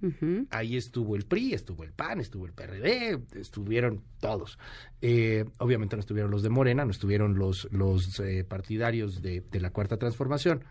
Ahí 0.49 0.75
estuvo 0.75 1.15
el 1.15 1.25
PRI, 1.25 1.53
estuvo 1.53 1.83
el 1.83 1.93
PAN, 1.93 2.19
estuvo 2.19 2.45
el 2.47 2.53
PRD, 2.53 3.21
estuvieron 3.35 4.01
todos. 4.19 4.57
Eh, 5.01 5.45
obviamente 5.59 5.95
no 5.95 5.99
estuvieron 5.99 6.31
los 6.31 6.41
de 6.41 6.49
Morena, 6.49 6.85
no 6.85 6.91
estuvieron 6.91 7.37
los, 7.37 7.67
los 7.71 8.19
eh, 8.19 8.43
partidarios 8.43 9.21
de, 9.21 9.41
de 9.41 9.59
la 9.59 9.69
Cuarta 9.69 9.97
Transformación. 9.97 10.63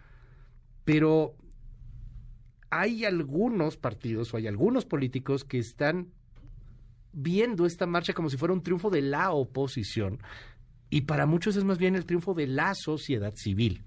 Pero 0.84 1.36
hay 2.70 3.04
algunos 3.04 3.76
partidos 3.76 4.34
o 4.34 4.36
hay 4.36 4.48
algunos 4.48 4.84
políticos 4.84 5.44
que 5.44 5.58
están 5.58 6.08
viendo 7.12 7.66
esta 7.66 7.86
marcha 7.86 8.14
como 8.14 8.30
si 8.30 8.36
fuera 8.36 8.54
un 8.54 8.62
triunfo 8.62 8.90
de 8.90 9.02
la 9.02 9.32
oposición 9.32 10.18
y 10.92 11.00
para 11.00 11.24
muchos 11.24 11.56
es 11.56 11.64
más 11.64 11.78
bien 11.78 11.94
el 11.94 12.04
triunfo 12.04 12.34
de 12.34 12.46
la 12.46 12.74
sociedad 12.74 13.34
civil. 13.34 13.82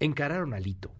Encararon 0.00 0.52
a 0.52 0.58
Lito 0.58 0.90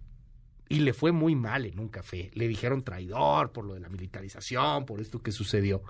y 0.69 0.79
le 0.79 0.93
fue 0.93 1.11
muy 1.11 1.35
mal 1.35 1.67
en 1.67 1.81
un 1.81 1.89
café. 1.89 2.31
Le 2.35 2.47
dijeron 2.47 2.85
traidor 2.85 3.51
por 3.51 3.65
lo 3.65 3.75
de 3.75 3.81
la 3.81 3.89
militarización, 3.89 4.87
por 4.87 5.01
esto 5.01 5.21
que 5.21 5.33
sucedió. 5.33 5.83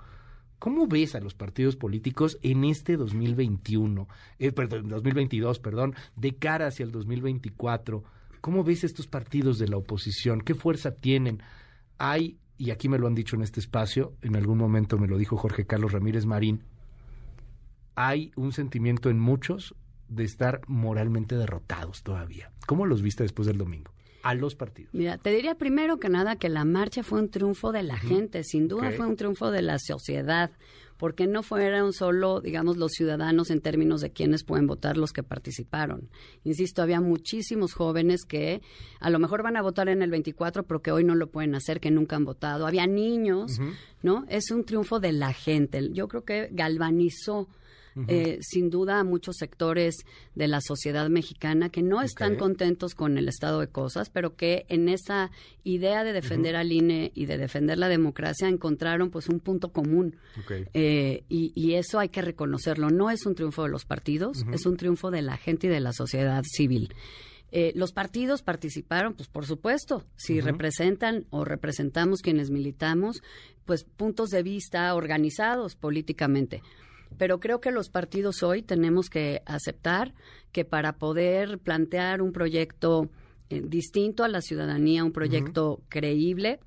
¿Cómo 0.57 0.87
ves 0.87 1.13
a 1.13 1.19
los 1.19 1.35
partidos 1.35 1.75
políticos 1.75 2.39
en 2.41 2.63
este 2.63 2.97
2021, 2.97 4.07
eh, 4.39 4.51
perdón, 4.51 4.87
2022, 4.87 5.59
perdón, 5.59 5.93
de 6.15 6.37
cara 6.37 6.65
hacia 6.65 6.83
el 6.83 6.91
2024? 6.91 8.03
¿Cómo 8.41 8.63
ves 8.63 8.83
estos 8.83 9.05
partidos 9.05 9.59
de 9.59 9.67
la 9.67 9.77
oposición? 9.77 10.41
¿Qué 10.41 10.55
fuerza 10.55 10.95
tienen? 10.95 11.43
Hay, 11.99 12.39
y 12.57 12.71
aquí 12.71 12.89
me 12.89 12.97
lo 12.97 13.05
han 13.05 13.13
dicho 13.13 13.35
en 13.35 13.43
este 13.43 13.59
espacio, 13.59 14.15
en 14.23 14.35
algún 14.35 14.57
momento 14.57 14.97
me 14.97 15.07
lo 15.07 15.19
dijo 15.19 15.37
Jorge 15.37 15.67
Carlos 15.67 15.91
Ramírez 15.91 16.25
Marín, 16.25 16.63
hay 17.99 18.31
un 18.37 18.53
sentimiento 18.53 19.09
en 19.09 19.19
muchos 19.19 19.75
de 20.07 20.23
estar 20.23 20.61
moralmente 20.67 21.35
derrotados 21.35 22.01
todavía. 22.01 22.49
¿Cómo 22.65 22.85
los 22.85 23.01
viste 23.01 23.23
después 23.23 23.45
del 23.45 23.57
domingo? 23.57 23.91
A 24.23 24.35
los 24.35 24.55
partidos. 24.55 24.93
Mira, 24.93 25.17
te 25.17 25.31
diría 25.31 25.55
primero 25.55 25.99
que 25.99 26.07
nada 26.07 26.37
que 26.37 26.47
la 26.47 26.63
marcha 26.63 27.03
fue 27.03 27.19
un 27.19 27.29
triunfo 27.29 27.73
de 27.73 27.83
la 27.83 27.97
gente, 27.97 28.45
sin 28.45 28.69
duda 28.69 28.91
fue 28.91 29.05
un 29.05 29.17
triunfo 29.17 29.51
de 29.51 29.63
la 29.63 29.79
sociedad, 29.79 30.51
porque 30.95 31.27
no 31.27 31.43
fueron 31.43 31.91
solo, 31.91 32.39
digamos, 32.39 32.77
los 32.77 32.93
ciudadanos 32.93 33.51
en 33.51 33.59
términos 33.59 33.99
de 33.99 34.11
quienes 34.11 34.45
pueden 34.45 34.65
votar 34.65 34.95
los 34.95 35.11
que 35.11 35.23
participaron. 35.23 36.09
Insisto, 36.45 36.81
había 36.81 37.01
muchísimos 37.01 37.73
jóvenes 37.73 38.23
que 38.23 38.61
a 39.01 39.09
lo 39.09 39.19
mejor 39.19 39.43
van 39.43 39.57
a 39.57 39.61
votar 39.61 39.89
en 39.89 40.01
el 40.01 40.09
24, 40.09 40.63
pero 40.63 40.81
que 40.81 40.93
hoy 40.93 41.03
no 41.03 41.15
lo 41.15 41.27
pueden 41.27 41.53
hacer, 41.53 41.81
que 41.81 41.91
nunca 41.91 42.15
han 42.15 42.23
votado. 42.23 42.65
Había 42.65 42.87
niños, 42.87 43.59
¿no? 44.03 44.23
Es 44.29 44.51
un 44.51 44.63
triunfo 44.63 45.01
de 45.01 45.11
la 45.11 45.33
gente. 45.33 45.91
Yo 45.91 46.07
creo 46.07 46.23
que 46.23 46.47
galvanizó 46.53 47.49
eh, 48.07 48.39
sin 48.41 48.69
duda 48.69 48.99
a 48.99 49.03
muchos 49.03 49.37
sectores 49.37 49.95
de 50.35 50.47
la 50.47 50.61
sociedad 50.61 51.09
mexicana 51.09 51.69
que 51.69 51.81
no 51.81 52.01
están 52.01 52.35
contentos 52.35 52.95
con 52.95 53.17
el 53.17 53.27
estado 53.27 53.59
de 53.59 53.67
cosas, 53.67 54.09
pero 54.09 54.35
que 54.35 54.65
en 54.69 54.89
esa 54.89 55.31
idea 55.63 56.03
de 56.03 56.13
defender 56.13 56.55
al 56.55 56.71
INE 56.71 57.11
y 57.15 57.25
de 57.25 57.37
defender 57.37 57.77
la 57.77 57.89
democracia 57.89 58.47
encontraron 58.47 59.09
pues 59.09 59.29
un 59.29 59.39
punto 59.39 59.71
común. 59.71 60.15
Eh, 60.73 61.23
y, 61.29 61.51
y 61.55 61.75
eso 61.75 61.99
hay 61.99 62.09
que 62.09 62.21
reconocerlo. 62.21 62.89
No 62.89 63.09
es 63.09 63.25
un 63.25 63.35
triunfo 63.35 63.63
de 63.63 63.69
los 63.69 63.85
partidos, 63.85 64.45
es 64.53 64.65
un 64.65 64.77
triunfo 64.77 65.11
de 65.11 65.21
la 65.21 65.37
gente 65.37 65.67
y 65.67 65.69
de 65.69 65.79
la 65.79 65.93
sociedad 65.93 66.43
civil. 66.43 66.93
Eh, 67.51 67.71
los 67.75 67.93
partidos 67.93 68.43
participaron, 68.43 69.15
pues 69.15 69.27
por 69.27 69.45
supuesto, 69.45 70.03
si 70.15 70.39
representan 70.39 71.25
o 71.31 71.45
representamos 71.45 72.21
quienes 72.21 72.51
militamos, 72.51 73.23
pues 73.65 73.83
puntos 73.83 74.29
de 74.29 74.43
vista 74.43 74.93
organizados 74.93 75.75
políticamente. 75.75 76.61
Pero 77.17 77.39
creo 77.39 77.59
que 77.59 77.71
los 77.71 77.89
partidos 77.89 78.43
hoy 78.43 78.61
tenemos 78.61 79.09
que 79.09 79.41
aceptar 79.45 80.13
que 80.51 80.65
para 80.65 80.97
poder 80.97 81.59
plantear 81.59 82.21
un 82.21 82.31
proyecto 82.31 83.09
eh, 83.49 83.61
distinto 83.65 84.23
a 84.23 84.27
la 84.27 84.41
ciudadanía, 84.41 85.03
un 85.03 85.11
proyecto 85.11 85.81
creíble, 85.89 86.59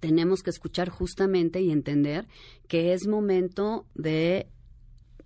tenemos 0.00 0.42
que 0.42 0.50
escuchar 0.50 0.88
justamente 0.88 1.60
y 1.60 1.70
entender 1.70 2.26
que 2.68 2.92
es 2.92 3.06
momento 3.06 3.86
de 3.94 4.48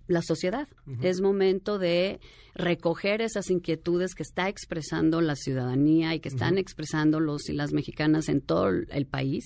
la 0.07 0.21
sociedad. 0.21 0.67
Es 1.01 1.21
momento 1.21 1.79
de 1.79 2.19
recoger 2.53 3.21
esas 3.21 3.49
inquietudes 3.49 4.13
que 4.13 4.23
está 4.23 4.49
expresando 4.49 5.21
la 5.21 5.35
ciudadanía 5.35 6.13
y 6.13 6.19
que 6.19 6.29
están 6.29 6.57
expresando 6.57 7.19
los 7.19 7.49
y 7.49 7.53
las 7.53 7.71
mexicanas 7.71 8.27
en 8.27 8.41
todo 8.41 8.67
el 8.67 9.05
país 9.05 9.45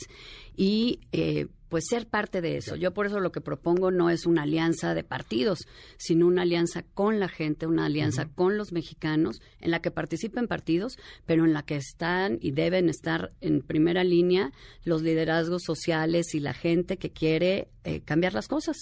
y 0.56 1.02
eh, 1.12 1.48
pues 1.70 1.86
ser 1.90 2.08
parte 2.08 2.42
de 2.42 2.58
eso. 2.58 2.76
Yo 2.76 2.94
por 2.94 3.06
eso 3.06 3.20
lo 3.20 3.32
que 3.32 3.42
propongo 3.42 3.92
no 3.92 4.10
es 4.10 4.26
una 4.26 4.44
alianza 4.44 4.94
de 4.94 5.04
partidos, 5.04 5.68
sino 5.98 6.28
una 6.28 6.44
alianza 6.44 6.84
con 6.84 7.20
la 7.20 7.28
gente, 7.28 7.68
una 7.68 7.86
alianza 7.86 8.28
con 8.28 8.58
los 8.58 8.72
mexicanos 8.72 9.42
en 9.60 9.72
la 9.72 9.82
que 9.82 9.92
participen 9.92 10.48
partidos, 10.48 10.98
pero 11.26 11.46
en 11.46 11.54
la 11.54 11.64
que 11.64 11.76
están 11.76 12.38
y 12.42 12.52
deben 12.52 12.90
estar 12.90 13.34
en 13.42 13.62
primera 13.62 14.04
línea 14.04 14.52
los 14.84 15.02
liderazgos 15.02 15.64
sociales 15.64 16.34
y 16.34 16.40
la 16.40 16.54
gente 16.54 16.98
que 16.98 17.12
quiere 17.12 17.70
eh, 17.84 18.02
cambiar 18.02 18.34
las 18.34 18.48
cosas. 18.48 18.78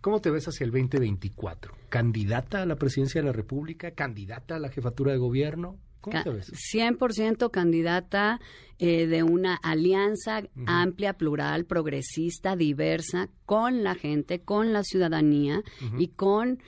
¿Cómo 0.00 0.20
te 0.20 0.30
ves 0.30 0.46
hacia 0.48 0.64
el 0.64 0.70
2024? 0.70 1.74
¿Candidata 1.88 2.60
a 2.60 2.66
la 2.66 2.76
presidencia 2.76 3.22
de 3.22 3.26
la 3.26 3.32
República? 3.32 3.92
¿Candidata 3.92 4.56
a 4.56 4.58
la 4.58 4.68
jefatura 4.68 5.12
de 5.12 5.18
gobierno? 5.18 5.78
¿Cómo 6.04 6.22
te 6.22 6.30
ves? 6.30 6.52
100% 6.74 7.50
candidata 7.50 8.40
eh, 8.78 9.06
de 9.06 9.22
una 9.22 9.54
alianza 9.56 10.42
amplia, 10.66 11.14
plural, 11.14 11.64
progresista, 11.64 12.56
diversa, 12.56 13.28
con 13.46 13.82
la 13.82 13.94
gente, 13.94 14.40
con 14.40 14.72
la 14.72 14.82
ciudadanía 14.82 15.62
y 15.98 16.08
con 16.08 16.60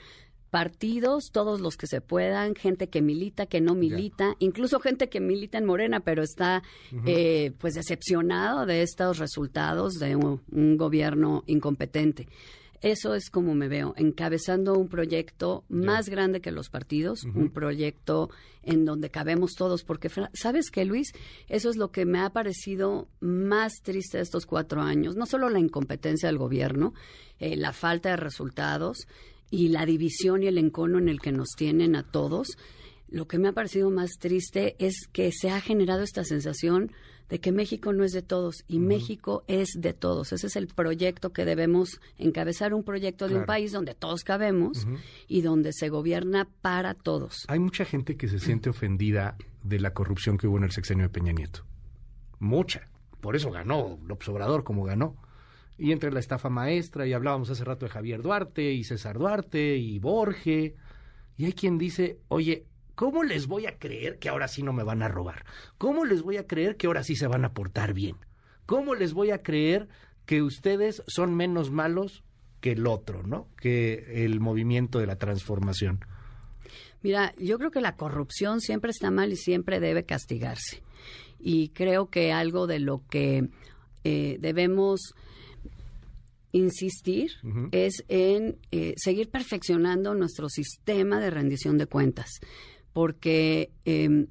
partidos, 0.49 1.31
todos 1.31 1.59
los 1.59 1.75
que 1.75 1.87
se 1.87 2.01
puedan, 2.01 2.55
gente 2.55 2.87
que 2.87 3.01
milita, 3.01 3.45
que 3.45 3.61
no 3.61 3.75
milita, 3.75 4.35
incluso 4.39 4.79
gente 4.79 5.09
que 5.09 5.19
milita 5.19 5.57
en 5.57 5.65
Morena, 5.65 5.99
pero 5.99 6.23
está 6.23 6.63
eh, 7.05 7.51
pues 7.59 7.73
decepcionado 7.73 8.65
de 8.65 8.81
estos 8.81 9.17
resultados 9.17 9.95
de 9.95 10.15
un, 10.15 10.41
un 10.51 10.77
gobierno 10.77 11.43
incompetente. 11.47 12.27
Eso 12.81 13.15
es 13.15 13.29
como 13.29 13.55
me 13.55 13.67
veo, 13.67 13.93
encabezando 13.97 14.75
un 14.75 14.87
proyecto 14.87 15.63
más 15.67 16.09
grande 16.09 16.41
que 16.41 16.51
los 16.51 16.69
partidos, 16.69 17.23
un 17.23 17.49
proyecto 17.49 18.29
en 18.61 18.85
donde 18.85 19.09
cabemos 19.09 19.53
todos, 19.55 19.83
porque 19.83 20.11
sabes 20.33 20.69
que 20.69 20.85
Luis, 20.85 21.13
eso 21.47 21.71
es 21.71 21.77
lo 21.77 21.91
que 21.91 22.05
me 22.05 22.19
ha 22.19 22.29
parecido 22.29 23.07
más 23.19 23.81
triste 23.81 24.17
de 24.17 24.23
estos 24.23 24.45
cuatro 24.45 24.81
años, 24.81 25.15
no 25.15 25.25
solo 25.25 25.49
la 25.49 25.59
incompetencia 25.59 26.29
del 26.29 26.37
gobierno, 26.37 26.93
eh, 27.39 27.55
la 27.55 27.73
falta 27.73 28.09
de 28.09 28.17
resultados 28.17 29.07
y 29.49 29.69
la 29.69 29.85
división 29.85 30.43
y 30.43 30.47
el 30.47 30.57
encono 30.57 30.99
en 30.99 31.09
el 31.09 31.19
que 31.19 31.31
nos 31.31 31.49
tienen 31.57 31.95
a 31.95 32.03
todos, 32.03 32.57
lo 33.09 33.27
que 33.27 33.39
me 33.39 33.47
ha 33.47 33.53
parecido 33.53 33.89
más 33.89 34.11
triste 34.19 34.75
es 34.79 35.07
que 35.11 35.31
se 35.31 35.49
ha 35.49 35.61
generado 35.61 36.03
esta 36.03 36.23
sensación 36.23 36.91
de 37.29 37.39
que 37.39 37.51
México 37.51 37.91
no 37.93 38.03
es 38.03 38.13
de 38.13 38.21
todos 38.21 38.63
y 38.67 38.79
México 38.79 39.43
es 39.47 39.69
de 39.77 39.93
todos. 39.93 40.31
Ese 40.31 40.47
es 40.47 40.55
el 40.55 40.67
proyecto 40.67 41.33
que 41.33 41.45
debemos 41.45 41.99
encabezar, 42.17 42.73
un 42.73 42.83
proyecto 42.83 43.27
de 43.27 43.35
un 43.35 43.45
país 43.45 43.71
donde 43.71 43.95
todos 43.95 44.23
cabemos 44.23 44.87
y 45.27 45.41
donde 45.41 45.73
se 45.73 45.89
gobierna 45.89 46.47
para 46.61 46.93
todos. 46.93 47.45
Hay 47.47 47.59
mucha 47.59 47.85
gente 47.85 48.15
que 48.15 48.27
se 48.27 48.39
siente 48.39 48.69
ofendida 48.69 49.35
de 49.63 49.79
la 49.79 49.93
corrupción 49.93 50.37
que 50.37 50.47
hubo 50.47 50.57
en 50.57 50.63
el 50.63 50.71
sexenio 50.71 51.03
de 51.05 51.09
Peña 51.09 51.33
Nieto. 51.33 51.65
Mucha. 52.39 52.89
Por 53.19 53.35
eso 53.35 53.51
ganó 53.51 53.99
López 54.05 54.29
Obrador 54.29 54.63
como 54.63 54.83
ganó. 54.83 55.17
Y 55.77 55.91
entre 55.91 56.11
la 56.11 56.19
estafa 56.19 56.49
maestra, 56.49 57.05
y 57.05 57.13
hablábamos 57.13 57.49
hace 57.51 57.63
rato 57.63 57.85
de 57.85 57.91
Javier 57.91 58.23
Duarte, 58.23 58.71
y 58.71 58.83
César 58.83 59.19
Duarte, 59.19 59.77
y 59.77 59.99
Borge. 59.99 60.75
Y 61.35 61.45
hay 61.45 61.53
quien 61.53 61.77
dice, 61.77 62.19
oye, 62.29 62.65
¿cómo 62.97 63.23
les 63.23 63.45
voy 63.45 63.67
a 63.67 63.77
creer 63.77 64.17
que 64.17 64.27
ahora 64.27 64.47
sí 64.47 64.63
no 64.63 64.73
me 64.73 64.81
van 64.81 65.03
a 65.03 65.07
robar? 65.07 65.45
¿Cómo 65.77 66.03
les 66.03 66.23
voy 66.23 66.37
a 66.37 66.47
creer 66.47 66.77
que 66.77 66.87
ahora 66.87 67.03
sí 67.03 67.15
se 67.15 67.27
van 67.27 67.45
a 67.45 67.53
portar 67.53 67.93
bien? 67.93 68.17
¿Cómo 68.65 68.95
les 68.95 69.13
voy 69.13 69.29
a 69.29 69.43
creer 69.43 69.87
que 70.25 70.41
ustedes 70.41 71.03
son 71.05 71.35
menos 71.35 71.69
malos 71.69 72.23
que 72.59 72.71
el 72.71 72.87
otro, 72.87 73.21
¿no? 73.21 73.49
Que 73.55 74.25
el 74.25 74.39
movimiento 74.39 74.97
de 74.97 75.05
la 75.05 75.17
transformación. 75.17 75.99
Mira, 77.03 77.35
yo 77.37 77.59
creo 77.59 77.69
que 77.69 77.81
la 77.81 77.95
corrupción 77.95 78.61
siempre 78.61 78.89
está 78.89 79.11
mal 79.11 79.31
y 79.31 79.37
siempre 79.37 79.79
debe 79.79 80.03
castigarse. 80.03 80.81
Y 81.39 81.69
creo 81.69 82.09
que 82.09 82.31
algo 82.31 82.65
de 82.65 82.79
lo 82.79 83.03
que 83.11 83.47
eh, 84.03 84.37
debemos 84.39 85.13
insistir 86.51 87.33
es 87.71 88.03
en 88.07 88.57
eh, 88.71 88.95
seguir 88.97 89.29
perfeccionando 89.29 90.15
nuestro 90.15 90.49
sistema 90.49 91.19
de 91.19 91.29
rendición 91.29 91.77
de 91.77 91.85
cuentas, 91.85 92.39
porque 92.97 93.69
eh, 93.85 94.25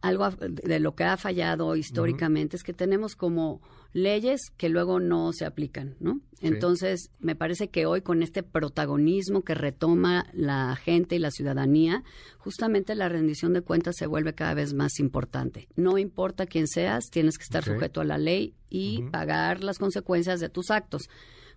algo 0.00 0.28
de 0.30 0.80
lo 0.80 0.96
que 0.96 1.04
ha 1.04 1.16
fallado 1.16 1.76
históricamente 1.76 2.56
es 2.56 2.64
que 2.64 2.72
tenemos 2.72 3.14
como 3.14 3.60
leyes 3.92 4.50
que 4.56 4.68
luego 4.68 4.98
no 4.98 5.32
se 5.32 5.44
aplican, 5.44 5.94
¿no? 6.00 6.20
Entonces, 6.40 7.12
me 7.20 7.36
parece 7.36 7.68
que 7.68 7.86
hoy 7.86 8.00
con 8.00 8.24
este 8.24 8.42
protagonismo 8.42 9.42
que 9.42 9.54
retoma 9.54 10.26
la 10.32 10.74
gente 10.74 11.14
y 11.14 11.20
la 11.20 11.30
ciudadanía, 11.30 12.02
justamente 12.38 12.96
la 12.96 13.08
rendición 13.08 13.52
de 13.52 13.62
cuentas 13.62 13.94
se 13.96 14.08
vuelve 14.08 14.34
cada 14.34 14.54
vez 14.54 14.74
más 14.74 14.98
importante. 14.98 15.68
No 15.76 15.96
importa 15.96 16.46
quién 16.46 16.66
seas, 16.66 17.10
tienes 17.12 17.38
que 17.38 17.44
estar 17.44 17.62
sujeto 17.62 18.00
a 18.00 18.04
la 18.04 18.18
ley 18.18 18.56
y 18.68 19.02
pagar 19.12 19.62
las 19.62 19.78
consecuencias 19.78 20.40
de 20.40 20.48
tus 20.48 20.72
actos. 20.72 21.08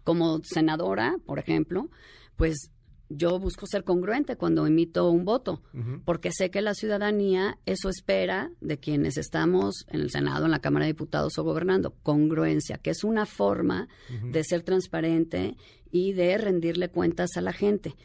Como 0.03 0.41
senadora, 0.43 1.17
por 1.25 1.39
ejemplo, 1.39 1.89
pues 2.35 2.69
yo 3.09 3.39
busco 3.39 3.65
ser 3.67 3.83
congruente 3.83 4.35
cuando 4.35 4.67
emito 4.67 5.09
un 5.09 5.25
voto, 5.25 5.61
porque 6.05 6.31
sé 6.31 6.49
que 6.51 6.61
la 6.61 6.73
ciudadanía 6.73 7.57
eso 7.65 7.89
espera 7.89 8.51
de 8.61 8.77
quienes 8.79 9.17
estamos 9.17 9.85
en 9.87 10.01
el 10.01 10.11
Senado, 10.11 10.45
en 10.45 10.51
la 10.51 10.59
Cámara 10.59 10.85
de 10.85 10.91
Diputados 10.91 11.37
o 11.37 11.43
gobernando, 11.43 11.95
congruencia, 12.03 12.77
que 12.77 12.89
es 12.89 13.03
una 13.03 13.25
forma 13.25 13.87
de 14.23 14.43
ser 14.43 14.63
transparente 14.63 15.55
y 15.91 16.13
de 16.13 16.37
rendirle 16.37 16.89
cuentas 16.89 17.37
a 17.37 17.41
la 17.41 17.53
gente. 17.53 17.95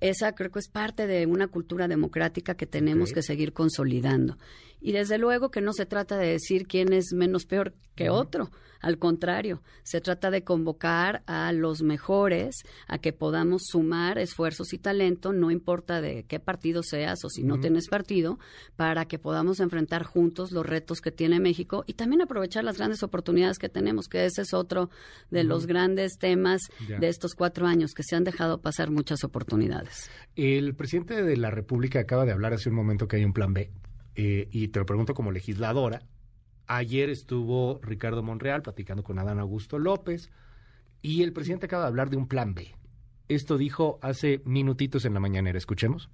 Esa 0.00 0.34
creo 0.34 0.50
que 0.50 0.58
es 0.58 0.68
parte 0.68 1.06
de 1.06 1.26
una 1.26 1.48
cultura 1.48 1.88
democrática 1.88 2.56
que 2.56 2.66
tenemos 2.66 3.12
que 3.12 3.22
seguir 3.22 3.52
consolidando. 3.52 4.38
Y 4.84 4.92
desde 4.92 5.16
luego 5.16 5.50
que 5.50 5.62
no 5.62 5.72
se 5.72 5.86
trata 5.86 6.18
de 6.18 6.26
decir 6.28 6.66
quién 6.66 6.92
es 6.92 7.14
menos 7.14 7.46
peor 7.46 7.72
que 7.94 8.10
otro. 8.10 8.50
Al 8.82 8.98
contrario, 8.98 9.62
se 9.82 10.02
trata 10.02 10.30
de 10.30 10.44
convocar 10.44 11.22
a 11.26 11.50
los 11.52 11.80
mejores 11.80 12.56
a 12.86 12.98
que 12.98 13.14
podamos 13.14 13.62
sumar 13.64 14.18
esfuerzos 14.18 14.74
y 14.74 14.78
talento, 14.78 15.32
no 15.32 15.50
importa 15.50 16.02
de 16.02 16.24
qué 16.24 16.38
partido 16.38 16.82
seas 16.82 17.24
o 17.24 17.30
si 17.30 17.44
no 17.44 17.58
tienes 17.60 17.88
partido, 17.88 18.38
para 18.76 19.06
que 19.06 19.18
podamos 19.18 19.58
enfrentar 19.60 20.02
juntos 20.04 20.52
los 20.52 20.66
retos 20.66 21.00
que 21.00 21.10
tiene 21.10 21.40
México 21.40 21.84
y 21.86 21.94
también 21.94 22.20
aprovechar 22.20 22.62
las 22.62 22.76
grandes 22.76 23.02
oportunidades 23.02 23.58
que 23.58 23.70
tenemos, 23.70 24.06
que 24.06 24.26
ese 24.26 24.42
es 24.42 24.52
otro 24.52 24.90
de 25.30 25.44
los 25.44 25.66
grandes 25.66 26.18
temas 26.18 26.60
Ya. 26.86 26.98
de 26.98 27.08
estos 27.08 27.34
cuatro 27.34 27.66
años, 27.66 27.94
que 27.94 28.02
se 28.02 28.16
han 28.16 28.24
dejado 28.24 28.60
pasar 28.60 28.90
muchas 28.90 29.24
oportunidades. 29.24 30.10
El 30.36 30.74
presidente 30.74 31.22
de 31.22 31.36
la 31.38 31.50
República 31.50 32.00
acaba 32.00 32.26
de 32.26 32.32
hablar 32.32 32.52
hace 32.52 32.68
un 32.68 32.74
momento 32.74 33.08
que 33.08 33.16
hay 33.16 33.24
un 33.24 33.32
plan 33.32 33.54
B. 33.54 33.70
eh, 34.14 34.48
y 34.50 34.68
te 34.68 34.78
lo 34.78 34.86
pregunto 34.86 35.14
como 35.14 35.32
legisladora, 35.32 36.02
ayer 36.66 37.10
estuvo 37.10 37.80
Ricardo 37.82 38.22
Monreal 38.22 38.62
platicando 38.62 39.02
con 39.02 39.18
Adán 39.18 39.38
Augusto 39.38 39.78
López 39.78 40.30
y 41.02 41.22
el 41.22 41.32
presidente 41.32 41.66
acaba 41.66 41.82
de 41.84 41.88
hablar 41.88 42.10
de 42.10 42.16
un 42.16 42.28
plan 42.28 42.54
B. 42.54 42.74
Esto 43.28 43.58
dijo 43.58 43.98
hace 44.02 44.42
minutitos 44.44 45.04
en 45.04 45.14
la 45.14 45.20
mañanera. 45.20 45.58
Escuchemos. 45.58 46.10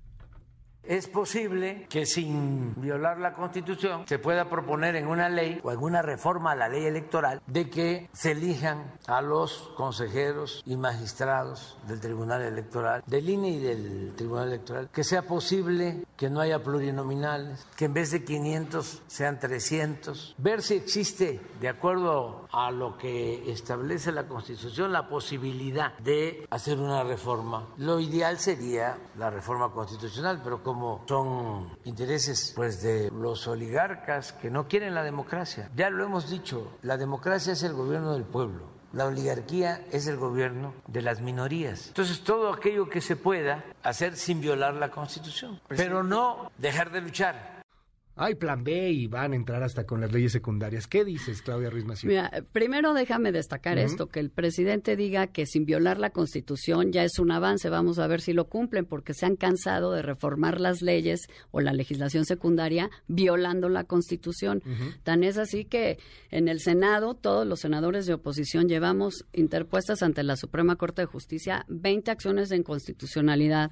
Es 0.90 1.06
posible 1.06 1.86
que 1.88 2.04
sin 2.04 2.74
violar 2.74 3.20
la 3.20 3.32
Constitución 3.32 4.08
se 4.08 4.18
pueda 4.18 4.50
proponer 4.50 4.96
en 4.96 5.06
una 5.06 5.28
ley 5.28 5.60
o 5.62 5.70
alguna 5.70 6.02
reforma 6.02 6.50
a 6.50 6.56
la 6.56 6.68
ley 6.68 6.84
electoral 6.84 7.40
de 7.46 7.70
que 7.70 8.10
se 8.12 8.32
elijan 8.32 8.94
a 9.06 9.22
los 9.22 9.70
consejeros 9.76 10.64
y 10.66 10.76
magistrados 10.76 11.78
del 11.86 12.00
Tribunal 12.00 12.42
Electoral, 12.42 13.04
del 13.06 13.30
INE 13.30 13.50
y 13.50 13.60
del 13.60 14.14
Tribunal 14.16 14.48
Electoral, 14.48 14.88
que 14.92 15.04
sea 15.04 15.22
posible 15.22 16.04
que 16.16 16.28
no 16.28 16.40
haya 16.40 16.64
plurinominales, 16.64 17.64
que 17.76 17.84
en 17.84 17.94
vez 17.94 18.10
de 18.10 18.24
500 18.24 19.02
sean 19.06 19.38
300, 19.38 20.34
ver 20.38 20.60
si 20.60 20.74
existe, 20.74 21.40
de 21.60 21.68
acuerdo 21.68 22.48
a 22.50 22.72
lo 22.72 22.98
que 22.98 23.48
establece 23.52 24.10
la 24.10 24.26
Constitución, 24.26 24.92
la 24.92 25.08
posibilidad 25.08 25.96
de 25.98 26.48
hacer 26.50 26.80
una 26.80 27.04
reforma. 27.04 27.68
Lo 27.76 28.00
ideal 28.00 28.40
sería 28.40 28.98
la 29.16 29.30
reforma 29.30 29.70
constitucional, 29.70 30.40
pero 30.42 30.64
como 30.64 30.79
son 31.06 31.76
intereses 31.84 32.52
pues 32.54 32.82
de 32.82 33.10
los 33.10 33.46
oligarcas 33.46 34.32
que 34.32 34.50
no 34.50 34.68
quieren 34.68 34.94
la 34.94 35.02
democracia. 35.02 35.70
Ya 35.76 35.90
lo 35.90 36.04
hemos 36.04 36.30
dicho, 36.30 36.72
la 36.82 36.96
democracia 36.96 37.52
es 37.52 37.62
el 37.62 37.74
gobierno 37.74 38.12
del 38.12 38.24
pueblo. 38.24 38.64
La 38.92 39.06
oligarquía 39.06 39.86
es 39.92 40.08
el 40.08 40.16
gobierno 40.16 40.74
de 40.88 41.02
las 41.02 41.20
minorías. 41.20 41.88
Entonces, 41.88 42.24
todo 42.24 42.52
aquello 42.52 42.88
que 42.88 43.00
se 43.00 43.14
pueda 43.14 43.64
hacer 43.84 44.16
sin 44.16 44.40
violar 44.40 44.74
la 44.74 44.90
Constitución, 44.90 45.60
pero 45.68 46.02
no 46.02 46.50
dejar 46.58 46.90
de 46.90 47.00
luchar 47.00 47.59
hay 48.16 48.34
plan 48.34 48.64
B 48.64 48.90
y 48.90 49.06
van 49.06 49.32
a 49.32 49.36
entrar 49.36 49.62
hasta 49.62 49.84
con 49.84 50.00
las 50.00 50.12
leyes 50.12 50.32
secundarias. 50.32 50.86
¿Qué 50.86 51.04
dices, 51.04 51.42
Claudia 51.42 51.70
Ruiz 51.70 51.84
Massieu? 51.84 52.10
Mira, 52.10 52.30
primero 52.52 52.92
déjame 52.92 53.32
destacar 53.32 53.78
esto, 53.78 54.08
que 54.08 54.20
el 54.20 54.30
presidente 54.30 54.96
diga 54.96 55.28
que 55.28 55.46
sin 55.46 55.64
violar 55.64 55.98
la 55.98 56.10
Constitución 56.10 56.92
ya 56.92 57.04
es 57.04 57.18
un 57.18 57.30
avance, 57.30 57.70
vamos 57.70 57.98
a 57.98 58.06
ver 58.06 58.20
si 58.20 58.32
lo 58.32 58.46
cumplen, 58.46 58.84
porque 58.84 59.14
se 59.14 59.26
han 59.26 59.36
cansado 59.36 59.92
de 59.92 60.02
reformar 60.02 60.60
las 60.60 60.82
leyes 60.82 61.28
o 61.50 61.60
la 61.60 61.72
legislación 61.72 62.24
secundaria 62.24 62.90
violando 63.08 63.68
la 63.68 63.84
Constitución. 63.84 64.62
Tan 65.02 65.24
es 65.24 65.38
así 65.38 65.64
que 65.64 65.98
en 66.30 66.48
el 66.48 66.60
Senado 66.60 67.14
todos 67.14 67.46
los 67.46 67.60
senadores 67.60 68.06
de 68.06 68.14
oposición 68.14 68.68
llevamos 68.68 69.24
interpuestas 69.32 70.02
ante 70.02 70.22
la 70.22 70.36
Suprema 70.36 70.76
Corte 70.76 71.02
de 71.02 71.06
Justicia 71.06 71.64
20 71.68 72.10
acciones 72.10 72.48
de 72.48 72.56
inconstitucionalidad 72.56 73.70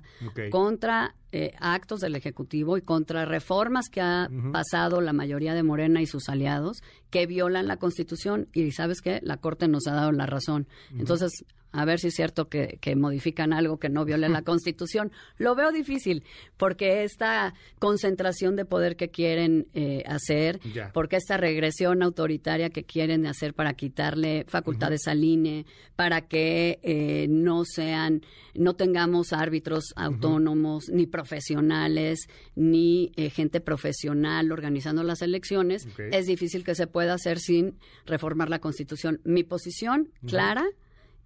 contra 0.50 1.14
eh, 1.30 1.52
actos 1.60 2.00
del 2.00 2.16
Ejecutivo 2.16 2.76
y 2.76 2.82
contra 2.82 3.24
reformas 3.24 3.88
que 3.90 4.00
ha 4.00 4.28
pasado 4.52 5.00
la 5.00 5.12
mayoría 5.12 5.54
de 5.54 5.62
Morena 5.62 6.00
y 6.00 6.06
sus 6.06 6.28
aliados 6.28 6.82
que 7.10 7.26
violan 7.26 7.66
la 7.66 7.76
Constitución. 7.76 8.48
Y 8.52 8.70
sabes 8.72 9.00
qué, 9.00 9.20
la 9.22 9.36
Corte 9.38 9.68
nos 9.68 9.86
ha 9.86 9.92
dado 9.92 10.12
la 10.12 10.26
razón. 10.26 10.66
Entonces, 10.96 11.44
a 11.72 11.84
ver 11.84 11.98
si 11.98 12.08
es 12.08 12.14
cierto 12.14 12.48
que, 12.48 12.78
modifican 12.96 13.52
algo 13.52 13.78
que 13.78 13.88
no 13.88 14.04
viole 14.04 14.28
la 14.28 14.42
Constitución. 14.48 15.12
Lo 15.36 15.54
veo 15.54 15.70
difícil, 15.70 16.24
porque 16.56 17.04
esta 17.04 17.54
concentración 17.78 18.56
de 18.56 18.64
poder 18.64 18.96
que 18.96 19.10
quieren 19.10 19.68
eh, 19.74 20.02
hacer, 20.06 20.60
porque 20.92 21.16
esta 21.16 21.36
regresión 21.36 22.02
autoritaria 22.02 22.70
que 22.70 22.84
quieren 22.84 23.26
hacer 23.26 23.54
para 23.54 23.74
quitarle 23.74 24.44
facultades 24.48 25.06
al 25.06 25.22
INE, 25.22 25.66
para 25.96 26.22
que 26.22 26.78
eh, 26.82 27.26
no 27.28 27.64
sean, 27.64 28.22
no 28.54 28.74
tengamos 28.74 29.32
árbitros 29.32 29.92
autónomos, 29.96 30.88
ni 30.90 31.06
profesionales, 31.06 32.28
ni 32.56 33.12
eh, 33.16 33.30
gente 33.30 33.60
profesional 33.60 34.50
organizando 34.50 35.02
las 35.02 35.22
elecciones, 35.22 35.86
es 36.10 36.26
difícil 36.26 36.64
que 36.64 36.74
se 36.74 36.86
pueda 36.86 36.97
hacer 37.06 37.38
sin 37.38 37.78
reformar 38.06 38.50
la 38.50 38.58
Constitución. 38.58 39.20
Mi 39.24 39.44
posición 39.44 40.10
clara 40.26 40.64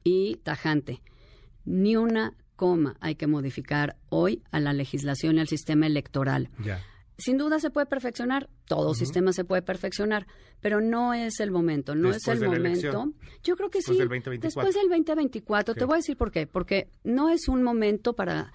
y 0.05 0.37
tajante. 0.37 1.03
Ni 1.65 1.97
una 1.97 2.35
coma 2.57 2.97
hay 3.01 3.15
que 3.15 3.27
modificar 3.27 3.97
hoy 4.09 4.43
a 4.51 4.61
la 4.61 4.73
legislación 4.73 5.37
y 5.37 5.41
al 5.41 5.49
sistema 5.49 5.87
electoral. 5.87 6.51
Sin 7.19 7.39
duda 7.39 7.61
se 7.61 7.71
puede 7.71 7.87
perfeccionar, 7.87 8.49
todo 8.67 8.95
sistema 8.95 9.33
se 9.33 9.45
puede 9.45 9.63
perfeccionar, 9.63 10.27
pero 10.61 10.81
no 10.81 11.15
es 11.15 11.41
el 11.41 11.51
momento, 11.51 11.95
no 11.95 12.11
es 12.11 12.27
el 12.29 12.41
momento. 12.41 13.13
Yo 13.43 13.57
creo 13.57 13.71
que 13.71 13.83
sí. 13.83 13.99
Después 14.41 14.75
del 14.75 14.89
2024, 14.89 15.75
te 15.75 15.85
voy 15.85 15.95
a 15.95 15.97
decir 15.97 16.17
por 16.17 16.31
qué, 16.31 16.47
porque 16.47 16.89
no 17.05 17.29
es 17.29 17.49
un 17.49 17.63
momento 17.63 18.15
para 18.15 18.53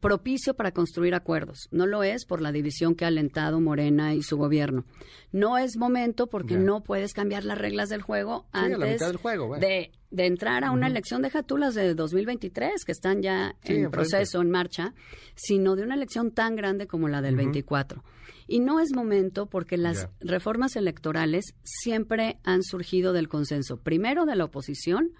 propicio 0.00 0.54
para 0.54 0.72
construir 0.72 1.14
acuerdos. 1.14 1.68
No 1.70 1.86
lo 1.86 2.02
es 2.02 2.26
por 2.26 2.40
la 2.40 2.52
división 2.52 2.94
que 2.94 3.04
ha 3.04 3.08
alentado 3.08 3.60
Morena 3.60 4.14
y 4.14 4.22
su 4.22 4.36
gobierno. 4.36 4.84
No 5.32 5.58
es 5.58 5.76
momento 5.76 6.28
porque 6.28 6.56
no 6.56 6.82
puedes 6.82 7.12
cambiar 7.12 7.44
las 7.44 7.58
reglas 7.58 7.88
del 7.88 8.02
juego 8.02 8.46
antes 8.52 9.00
de, 9.00 9.90
de, 10.10 10.26
entrar 10.26 10.64
a 10.64 10.70
una 10.70 10.86
elección 10.86 11.22
de 11.22 11.30
jatulas 11.30 11.74
de 11.74 11.94
2023 11.94 12.84
que 12.84 12.92
están 12.92 13.22
ya 13.22 13.56
en 13.64 13.90
proceso, 13.90 14.40
en 14.40 14.50
marcha, 14.50 14.94
sino 15.34 15.76
de 15.76 15.82
una 15.82 15.94
elección 15.94 16.30
tan 16.30 16.56
grande 16.56 16.86
como 16.86 17.08
la 17.08 17.22
del 17.22 17.36
24. 17.36 18.04
Y 18.48 18.60
no 18.60 18.78
es 18.80 18.94
momento 18.94 19.45
porque 19.48 19.76
las 19.76 20.08
reformas 20.20 20.76
electorales 20.76 21.54
siempre 21.62 22.38
han 22.44 22.62
surgido 22.62 23.12
del 23.12 23.28
consenso, 23.28 23.78
primero 23.78 24.24
de 24.26 24.36
la 24.36 24.44
oposición 24.44 25.12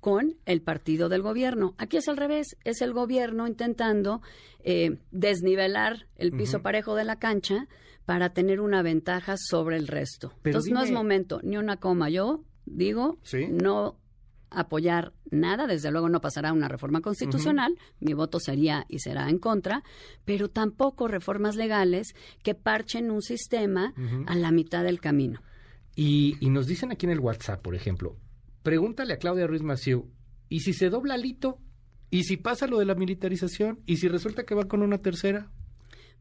con 0.00 0.36
el 0.44 0.62
partido 0.62 1.08
del 1.08 1.22
gobierno. 1.22 1.74
Aquí 1.78 1.96
es 1.96 2.08
al 2.08 2.16
revés, 2.16 2.56
es 2.64 2.80
el 2.80 2.92
gobierno 2.92 3.46
intentando 3.46 4.22
eh, 4.60 4.98
desnivelar 5.10 6.06
el 6.16 6.32
piso 6.32 6.62
parejo 6.62 6.94
de 6.94 7.04
la 7.04 7.18
cancha 7.18 7.68
para 8.04 8.30
tener 8.30 8.60
una 8.60 8.82
ventaja 8.82 9.36
sobre 9.36 9.76
el 9.76 9.88
resto. 9.88 10.32
Entonces 10.44 10.72
no 10.72 10.82
es 10.82 10.92
momento, 10.92 11.40
ni 11.42 11.56
una 11.56 11.78
coma. 11.78 12.08
Yo 12.08 12.44
digo, 12.64 13.18
no 13.50 13.96
apoyar 14.56 15.12
nada, 15.30 15.66
desde 15.66 15.90
luego 15.90 16.08
no 16.08 16.20
pasará 16.20 16.52
una 16.52 16.68
reforma 16.68 17.02
constitucional, 17.02 17.76
mi 18.00 18.14
voto 18.14 18.40
sería 18.40 18.86
y 18.88 19.00
será 19.00 19.28
en 19.28 19.38
contra, 19.38 19.84
pero 20.24 20.48
tampoco 20.48 21.08
reformas 21.08 21.56
legales 21.56 22.14
que 22.42 22.54
parchen 22.54 23.10
un 23.10 23.22
sistema 23.22 23.94
a 24.26 24.34
la 24.34 24.50
mitad 24.50 24.82
del 24.82 25.00
camino. 25.00 25.40
Y, 25.94 26.36
nos 26.42 26.66
dicen 26.66 26.90
aquí 26.90 27.06
en 27.06 27.12
el 27.12 27.20
WhatsApp, 27.20 27.62
por 27.62 27.74
ejemplo, 27.74 28.16
pregúntale 28.62 29.12
a 29.12 29.18
Claudia 29.18 29.46
Ruiz 29.46 29.62
Maciú, 29.62 30.10
¿y 30.48 30.60
si 30.60 30.72
se 30.72 30.88
dobla 30.90 31.16
Lito? 31.16 31.58
¿Y 32.10 32.24
si 32.24 32.36
pasa 32.36 32.66
lo 32.66 32.78
de 32.78 32.86
la 32.86 32.94
militarización? 32.94 33.80
¿Y 33.84 33.96
si 33.96 34.08
resulta 34.08 34.44
que 34.44 34.54
va 34.54 34.68
con 34.68 34.82
una 34.82 34.98
tercera? 34.98 35.50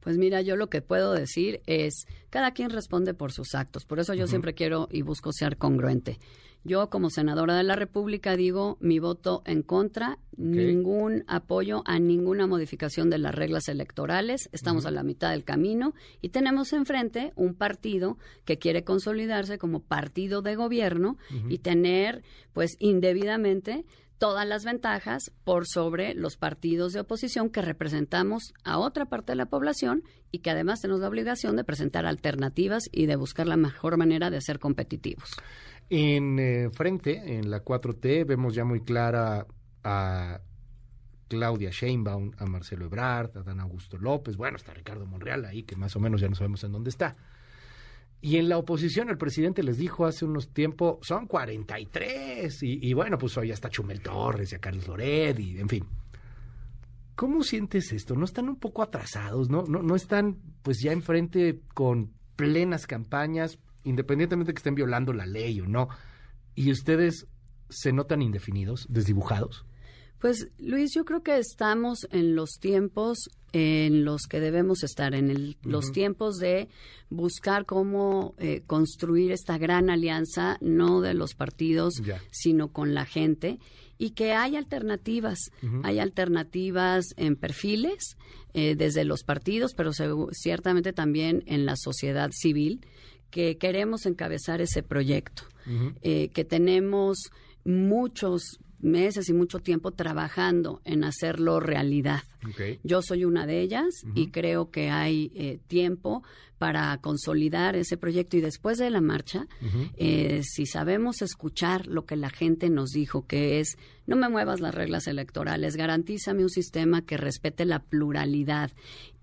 Pues 0.05 0.19
mira, 0.19 0.41
yo 0.41 0.55
lo 0.55 0.69
que 0.69 0.83
puedo 0.83 1.13
decir 1.13 1.61
es, 1.65 2.05
cada 2.29 2.51
quien 2.51 2.69
responde 2.69 3.15
por 3.15 3.31
sus 3.31 3.55
actos. 3.55 3.85
Por 3.85 3.99
eso 3.99 4.13
yo 4.13 4.27
siempre 4.27 4.53
quiero 4.53 4.87
y 4.91 5.01
busco 5.01 5.33
ser 5.33 5.57
congruente. 5.57 6.19
Yo 6.63 6.91
como 6.91 7.09
senadora 7.09 7.55
de 7.55 7.63
la 7.63 7.75
República 7.75 8.35
digo 8.35 8.77
mi 8.79 8.99
voto 8.99 9.41
en 9.47 9.63
contra, 9.63 10.19
ningún 10.37 11.23
apoyo 11.27 11.81
a 11.85 11.97
ninguna 11.97 12.45
modificación 12.45 13.09
de 13.09 13.17
las 13.17 13.33
reglas 13.33 13.67
electorales. 13.67 14.47
Estamos 14.51 14.85
a 14.85 14.91
la 14.91 15.01
mitad 15.01 15.31
del 15.31 15.43
camino 15.43 15.95
y 16.21 16.29
tenemos 16.29 16.71
enfrente 16.73 17.33
un 17.35 17.55
partido 17.55 18.19
que 18.45 18.59
quiere 18.59 18.83
consolidarse 18.83 19.57
como 19.57 19.79
partido 19.79 20.43
de 20.43 20.55
gobierno 20.55 21.17
y 21.49 21.59
tener 21.59 22.23
pues 22.53 22.77
indebidamente 22.79 23.85
todas 24.17 24.47
las 24.47 24.65
ventajas 24.65 25.31
por 25.43 25.65
sobre 25.67 26.13
los 26.13 26.37
partidos 26.37 26.93
de 26.93 27.01
oposición 27.01 27.49
que 27.49 27.61
representamos 27.61 28.53
a 28.63 28.79
otra 28.79 29.05
parte 29.05 29.33
de 29.33 29.37
la 29.37 29.47
población 29.47 30.03
y 30.31 30.39
que 30.39 30.51
además 30.51 30.81
tenemos 30.81 31.01
la 31.01 31.09
obligación 31.09 31.55
de 31.55 31.63
presentar 31.63 32.05
alternativas 32.05 32.83
y 32.91 33.05
de 33.05 33.15
buscar 33.15 33.47
la 33.47 33.57
mejor 33.57 33.97
manera 33.97 34.29
de 34.29 34.41
ser 34.41 34.59
competitivos. 34.59 35.31
En 35.89 36.39
eh, 36.39 36.69
frente, 36.71 37.37
en 37.37 37.49
la 37.49 37.63
4T, 37.63 38.25
vemos 38.25 38.55
ya 38.55 38.65
muy 38.65 38.81
clara 38.81 39.45
a 39.83 40.41
Claudia 41.27 41.69
Sheinbaum, 41.71 42.31
a 42.37 42.45
Marcelo 42.45 42.85
Ebrard, 42.85 43.37
a 43.37 43.43
Dan 43.43 43.59
Augusto 43.59 43.97
López, 43.97 44.35
bueno, 44.37 44.57
está 44.57 44.73
Ricardo 44.73 45.05
Monreal 45.05 45.45
ahí, 45.45 45.63
que 45.63 45.75
más 45.75 45.95
o 45.95 45.99
menos 45.99 46.21
ya 46.21 46.27
no 46.27 46.35
sabemos 46.35 46.63
en 46.63 46.71
dónde 46.71 46.89
está. 46.89 47.15
Y 48.21 48.37
en 48.37 48.49
la 48.49 48.57
oposición 48.57 49.09
el 49.09 49.17
presidente 49.17 49.61
les 49.61 49.77
dijo 49.77 50.05
hace 50.05 50.25
unos 50.25 50.49
tiempos, 50.49 50.97
son 51.01 51.27
43, 51.27 52.63
y, 52.63 52.79
y 52.89 52.93
bueno, 52.93 53.17
pues 53.17 53.37
hoy 53.37 53.51
hasta 53.51 53.69
Chumel 53.69 54.01
Torres 54.01 54.51
y 54.51 54.55
a 54.55 54.59
Carlos 54.59 54.87
Loret, 54.87 55.39
y 55.39 55.59
en 55.59 55.69
fin. 55.69 55.85
¿Cómo 57.15 57.43
sientes 57.43 57.91
esto? 57.91 58.15
¿No 58.15 58.25
están 58.25 58.49
un 58.49 58.57
poco 58.57 58.81
atrasados? 58.81 59.49
¿No, 59.49 59.63
no, 59.63 59.81
no 59.81 59.95
están 59.95 60.37
pues 60.63 60.81
ya 60.81 60.91
enfrente 60.91 61.61
con 61.73 62.11
plenas 62.35 62.87
campañas? 62.87 63.59
independientemente 63.85 64.49
de 64.49 64.53
que 64.53 64.59
estén 64.59 64.75
violando 64.75 65.13
la 65.13 65.25
ley 65.25 65.61
o 65.61 65.67
no, 65.67 65.87
y 66.55 66.71
ustedes 66.71 67.27
se 67.69 67.93
notan 67.93 68.21
indefinidos, 68.21 68.87
desdibujados? 68.89 69.65
Pues 70.25 70.47
Luis, 70.57 70.91
yo 70.95 71.05
creo 71.05 71.21
que 71.21 71.37
estamos 71.37 72.07
en 72.09 72.33
los 72.35 72.57
tiempos 72.59 73.29
en 73.53 74.05
los 74.05 74.23
que 74.23 74.39
debemos 74.39 74.81
estar, 74.81 75.13
en 75.13 75.29
el, 75.29 75.55
los 75.61 75.91
tiempos 75.91 76.37
de 76.37 76.67
buscar 77.11 77.67
cómo 77.67 78.33
eh, 78.39 78.63
construir 78.65 79.31
esta 79.31 79.59
gran 79.59 79.91
alianza, 79.91 80.57
no 80.61 81.01
de 81.01 81.13
los 81.13 81.35
partidos, 81.35 82.01
sino 82.31 82.69
con 82.69 82.95
la 82.95 83.05
gente, 83.05 83.59
y 83.99 84.15
que 84.15 84.33
hay 84.33 84.55
alternativas, 84.55 85.51
hay 85.83 85.99
alternativas 85.99 87.05
en 87.17 87.35
perfiles 87.35 88.17
eh, 88.55 88.73
desde 88.75 89.05
los 89.05 89.21
partidos, 89.21 89.75
pero 89.75 89.91
ciertamente 90.31 90.91
también 90.91 91.43
en 91.45 91.67
la 91.67 91.75
sociedad 91.75 92.31
civil, 92.33 92.83
que 93.29 93.59
queremos 93.59 94.07
encabezar 94.07 94.59
ese 94.59 94.81
proyecto, 94.81 95.43
eh, 96.01 96.29
que 96.29 96.45
tenemos 96.45 97.29
muchos 97.63 98.59
meses 98.79 99.29
y 99.29 99.33
mucho 99.33 99.59
tiempo 99.59 99.91
trabajando 99.91 100.81
en 100.85 101.03
hacerlo 101.03 101.59
realidad. 101.59 102.23
Yo 102.83 103.01
soy 103.01 103.25
una 103.25 103.45
de 103.47 103.61
ellas 103.61 103.87
y 104.13 104.27
creo 104.27 104.69
que 104.69 104.89
hay 104.89 105.31
eh, 105.35 105.59
tiempo 105.67 106.23
para 106.57 106.97
consolidar 106.99 107.75
ese 107.75 107.97
proyecto. 107.97 108.37
Y 108.37 108.41
después 108.41 108.77
de 108.77 108.89
la 108.89 109.01
marcha, 109.01 109.47
eh, 109.97 110.41
si 110.43 110.65
sabemos 110.65 111.21
escuchar 111.21 111.87
lo 111.87 112.05
que 112.05 112.15
la 112.15 112.29
gente 112.29 112.69
nos 112.69 112.91
dijo, 112.91 113.25
que 113.25 113.59
es 113.59 113.77
no 114.05 114.15
me 114.15 114.29
muevas 114.29 114.59
las 114.59 114.75
reglas 114.75 115.07
electorales, 115.07 115.75
garantízame 115.75 116.43
un 116.43 116.49
sistema 116.49 117.01
que 117.01 117.17
respete 117.17 117.65
la 117.65 117.79
pluralidad 117.79 118.71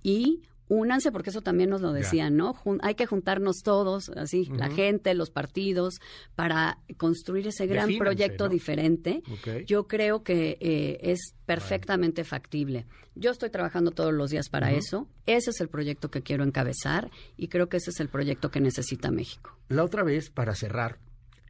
y 0.02 0.42
únanse, 0.72 1.12
porque 1.12 1.30
eso 1.30 1.42
también 1.42 1.68
nos 1.68 1.82
lo 1.82 1.92
decían, 1.92 2.36
¿no? 2.36 2.54
hay 2.80 2.94
que 2.94 3.04
juntarnos 3.04 3.58
todos, 3.62 4.08
así, 4.10 4.46
la 4.46 4.70
gente, 4.70 5.14
los 5.14 5.30
partidos, 5.30 6.00
para 6.34 6.78
construir 6.96 7.46
ese 7.46 7.66
gran 7.66 7.90
proyecto 7.98 8.48
diferente. 8.48 9.22
Yo 9.66 9.86
creo 9.86 10.22
que 10.22 10.56
eh, 10.60 10.98
es 11.02 11.34
perfectamente 11.44 12.24
factible. 12.24 12.86
Yo 13.14 13.30
estoy 13.30 13.50
trabajando 13.50 13.90
todos 13.90 14.14
los 14.14 14.30
días 14.30 14.48
para 14.48 14.72
eso. 14.72 15.06
Ese 15.26 15.50
es 15.50 15.60
el 15.60 15.68
proyecto 15.68 16.10
que 16.10 16.22
quiero 16.22 16.42
encabezar 16.42 17.10
y 17.36 17.48
creo 17.48 17.68
que 17.68 17.76
ese 17.76 17.90
es 17.90 18.00
el 18.00 18.08
proyecto 18.08 18.50
que 18.50 18.60
necesita 18.60 19.10
México. 19.10 19.54
La 19.68 19.84
otra 19.84 20.02
vez, 20.02 20.30
para 20.30 20.54
cerrar, 20.54 20.98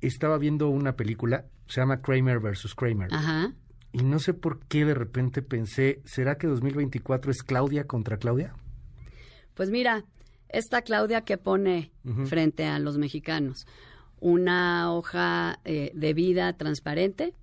estaba 0.00 0.36
viendo 0.38 0.68
una 0.68 0.96
película, 0.96 1.46
se 1.68 1.80
llama 1.80 2.02
Kramer 2.02 2.40
versus 2.40 2.74
Kramer. 2.74 3.08
Ajá. 3.12 3.52
Y 3.92 4.02
no 4.02 4.18
sé 4.18 4.34
por 4.34 4.58
qué 4.66 4.84
de 4.84 4.94
repente 4.94 5.42
pensé, 5.42 6.00
¿será 6.06 6.38
que 6.38 6.48
2024 6.48 7.30
es 7.30 7.42
Claudia 7.44 7.86
contra 7.86 8.16
Claudia? 8.16 8.54
Pues 9.54 9.70
mira, 9.70 10.04
esta 10.48 10.82
Claudia 10.82 11.22
que 11.22 11.38
pone 11.38 11.90
frente 12.26 12.64
a 12.64 12.78
los 12.78 12.98
mexicanos 12.98 13.66
una 14.22 14.92
hoja 14.92 15.58
eh, 15.64 15.90
de 15.94 16.14
vida 16.14 16.52
transparente, 16.52 17.34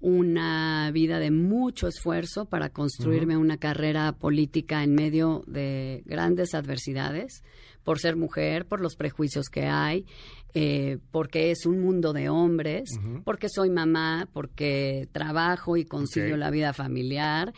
una 0.00 0.90
vida 0.92 1.18
de 1.20 1.30
mucho 1.30 1.86
esfuerzo 1.86 2.44
para 2.46 2.70
construirme 2.70 3.36
una 3.36 3.56
carrera 3.56 4.12
política 4.12 4.82
en 4.82 4.94
medio 4.94 5.44
de 5.46 6.02
grandes 6.04 6.54
adversidades, 6.54 7.42
por 7.84 8.00
ser 8.00 8.16
mujer, 8.16 8.66
por 8.66 8.80
los 8.80 8.96
prejuicios 8.96 9.48
que 9.48 9.66
hay, 9.66 10.06
eh, 10.54 10.98
porque 11.10 11.52
es 11.52 11.66
un 11.66 11.80
mundo 11.80 12.12
de 12.12 12.28
hombres, 12.28 12.90
porque 13.24 13.48
soy 13.48 13.70
mamá, 13.70 14.28
porque 14.32 15.08
trabajo 15.12 15.76
y 15.76 15.84
concilio 15.84 16.36
la 16.36 16.50
vida 16.50 16.72
familiar 16.72 17.54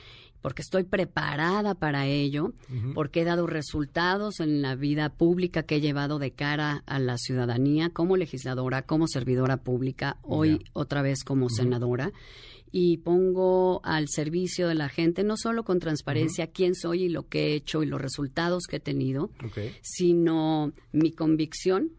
porque 0.46 0.62
estoy 0.62 0.84
preparada 0.84 1.74
para 1.74 2.06
ello, 2.06 2.52
porque 2.94 3.22
he 3.22 3.24
dado 3.24 3.48
resultados 3.48 4.38
en 4.38 4.62
la 4.62 4.76
vida 4.76 5.08
pública 5.08 5.64
que 5.64 5.74
he 5.74 5.80
llevado 5.80 6.20
de 6.20 6.34
cara 6.34 6.84
a 6.86 7.00
la 7.00 7.18
ciudadanía 7.18 7.90
como 7.90 8.16
legisladora, 8.16 8.82
como 8.82 9.08
servidora 9.08 9.56
pública, 9.56 10.18
hoy 10.22 10.64
otra 10.72 11.02
vez 11.02 11.24
como 11.24 11.48
senadora. 11.48 12.12
Y 12.70 12.98
pongo 12.98 13.80
al 13.82 14.06
servicio 14.08 14.68
de 14.68 14.76
la 14.76 14.88
gente, 14.88 15.24
no 15.24 15.36
solo 15.36 15.64
con 15.64 15.80
transparencia 15.80 16.46
quién 16.46 16.76
soy 16.76 17.06
y 17.06 17.08
lo 17.08 17.26
que 17.26 17.46
he 17.48 17.54
hecho 17.56 17.82
y 17.82 17.86
los 17.86 18.00
resultados 18.00 18.68
que 18.68 18.76
he 18.76 18.80
tenido, 18.80 19.32
sino 19.80 20.72
mi 20.92 21.10
convicción 21.10 21.90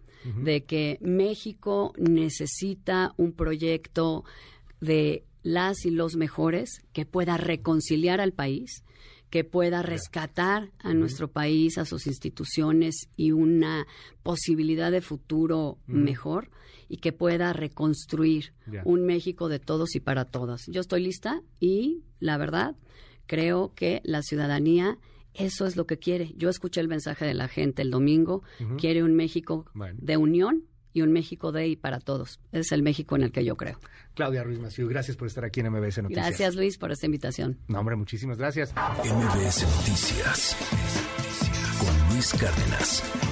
de 0.41 0.63
que 0.63 0.99
México 1.01 1.91
necesita 1.97 3.13
un 3.17 3.33
proyecto 3.33 4.23
de 4.79 5.25
las 5.47 5.85
y 5.85 5.91
los 5.91 6.15
mejores, 6.15 6.81
que 6.93 7.05
pueda 7.05 7.37
reconciliar 7.37 8.19
al 8.19 8.33
país, 8.33 8.83
que 9.29 9.43
pueda 9.43 9.81
rescatar 9.81 10.71
a 10.79 10.93
nuestro 10.93 11.29
país, 11.29 11.77
a 11.77 11.85
sus 11.85 12.07
instituciones 12.07 13.09
y 13.15 13.31
una 13.31 13.87
posibilidad 14.23 14.91
de 14.91 15.01
futuro 15.01 15.77
mejor 15.85 16.49
y 16.89 16.97
que 16.97 17.11
pueda 17.11 17.53
reconstruir 17.53 18.53
un 18.85 19.05
México 19.05 19.49
de 19.49 19.59
todos 19.59 19.95
y 19.95 19.99
para 19.99 20.25
todas. 20.25 20.65
Yo 20.67 20.81
estoy 20.81 21.03
lista 21.03 21.41
y 21.59 22.03
la 22.19 22.37
verdad 22.37 22.75
creo 23.25 23.73
que 23.73 24.01
la 24.03 24.21
ciudadanía 24.21 24.97
eso 25.33 25.65
es 25.65 25.75
lo 25.75 25.85
que 25.85 25.97
quiere. 25.97 26.33
Yo 26.35 26.49
escuché 26.49 26.81
el 26.81 26.87
mensaje 26.87 27.25
de 27.25 27.35
la 27.35 27.47
gente 27.47 27.83
el 27.83 27.91
domingo, 27.91 28.43
quiere 28.77 29.03
un 29.03 29.15
México 29.15 29.65
de 29.93 30.17
unión 30.17 30.63
y 30.97 31.01
un 31.03 31.11
México 31.11 31.51
de 31.51 31.67
y 31.67 31.75
para 31.75 31.99
todos. 31.99 32.39
Es 32.51 32.71
el 32.71 32.81
México 32.81 33.15
en 33.15 33.23
el 33.23 33.31
que 33.31 33.45
yo 33.45 33.55
creo. 33.55 33.79
Claudia 34.15 34.43
Ruiz 34.43 34.59
Maciú, 34.59 34.87
gracias 34.87 35.15
por 35.15 35.27
estar 35.27 35.45
aquí 35.45 35.59
en 35.59 35.71
MBS 35.71 36.01
Noticias. 36.01 36.27
Gracias 36.27 36.55
Luis 36.55 36.77
por 36.77 36.91
esta 36.91 37.05
invitación. 37.05 37.59
No, 37.67 37.79
hombre, 37.79 37.95
muchísimas 37.95 38.37
gracias. 38.37 38.73
MBS 38.73 39.63
Noticias 39.77 40.57
con 41.79 42.13
Luis 42.13 42.33
Cárdenas. 42.33 43.26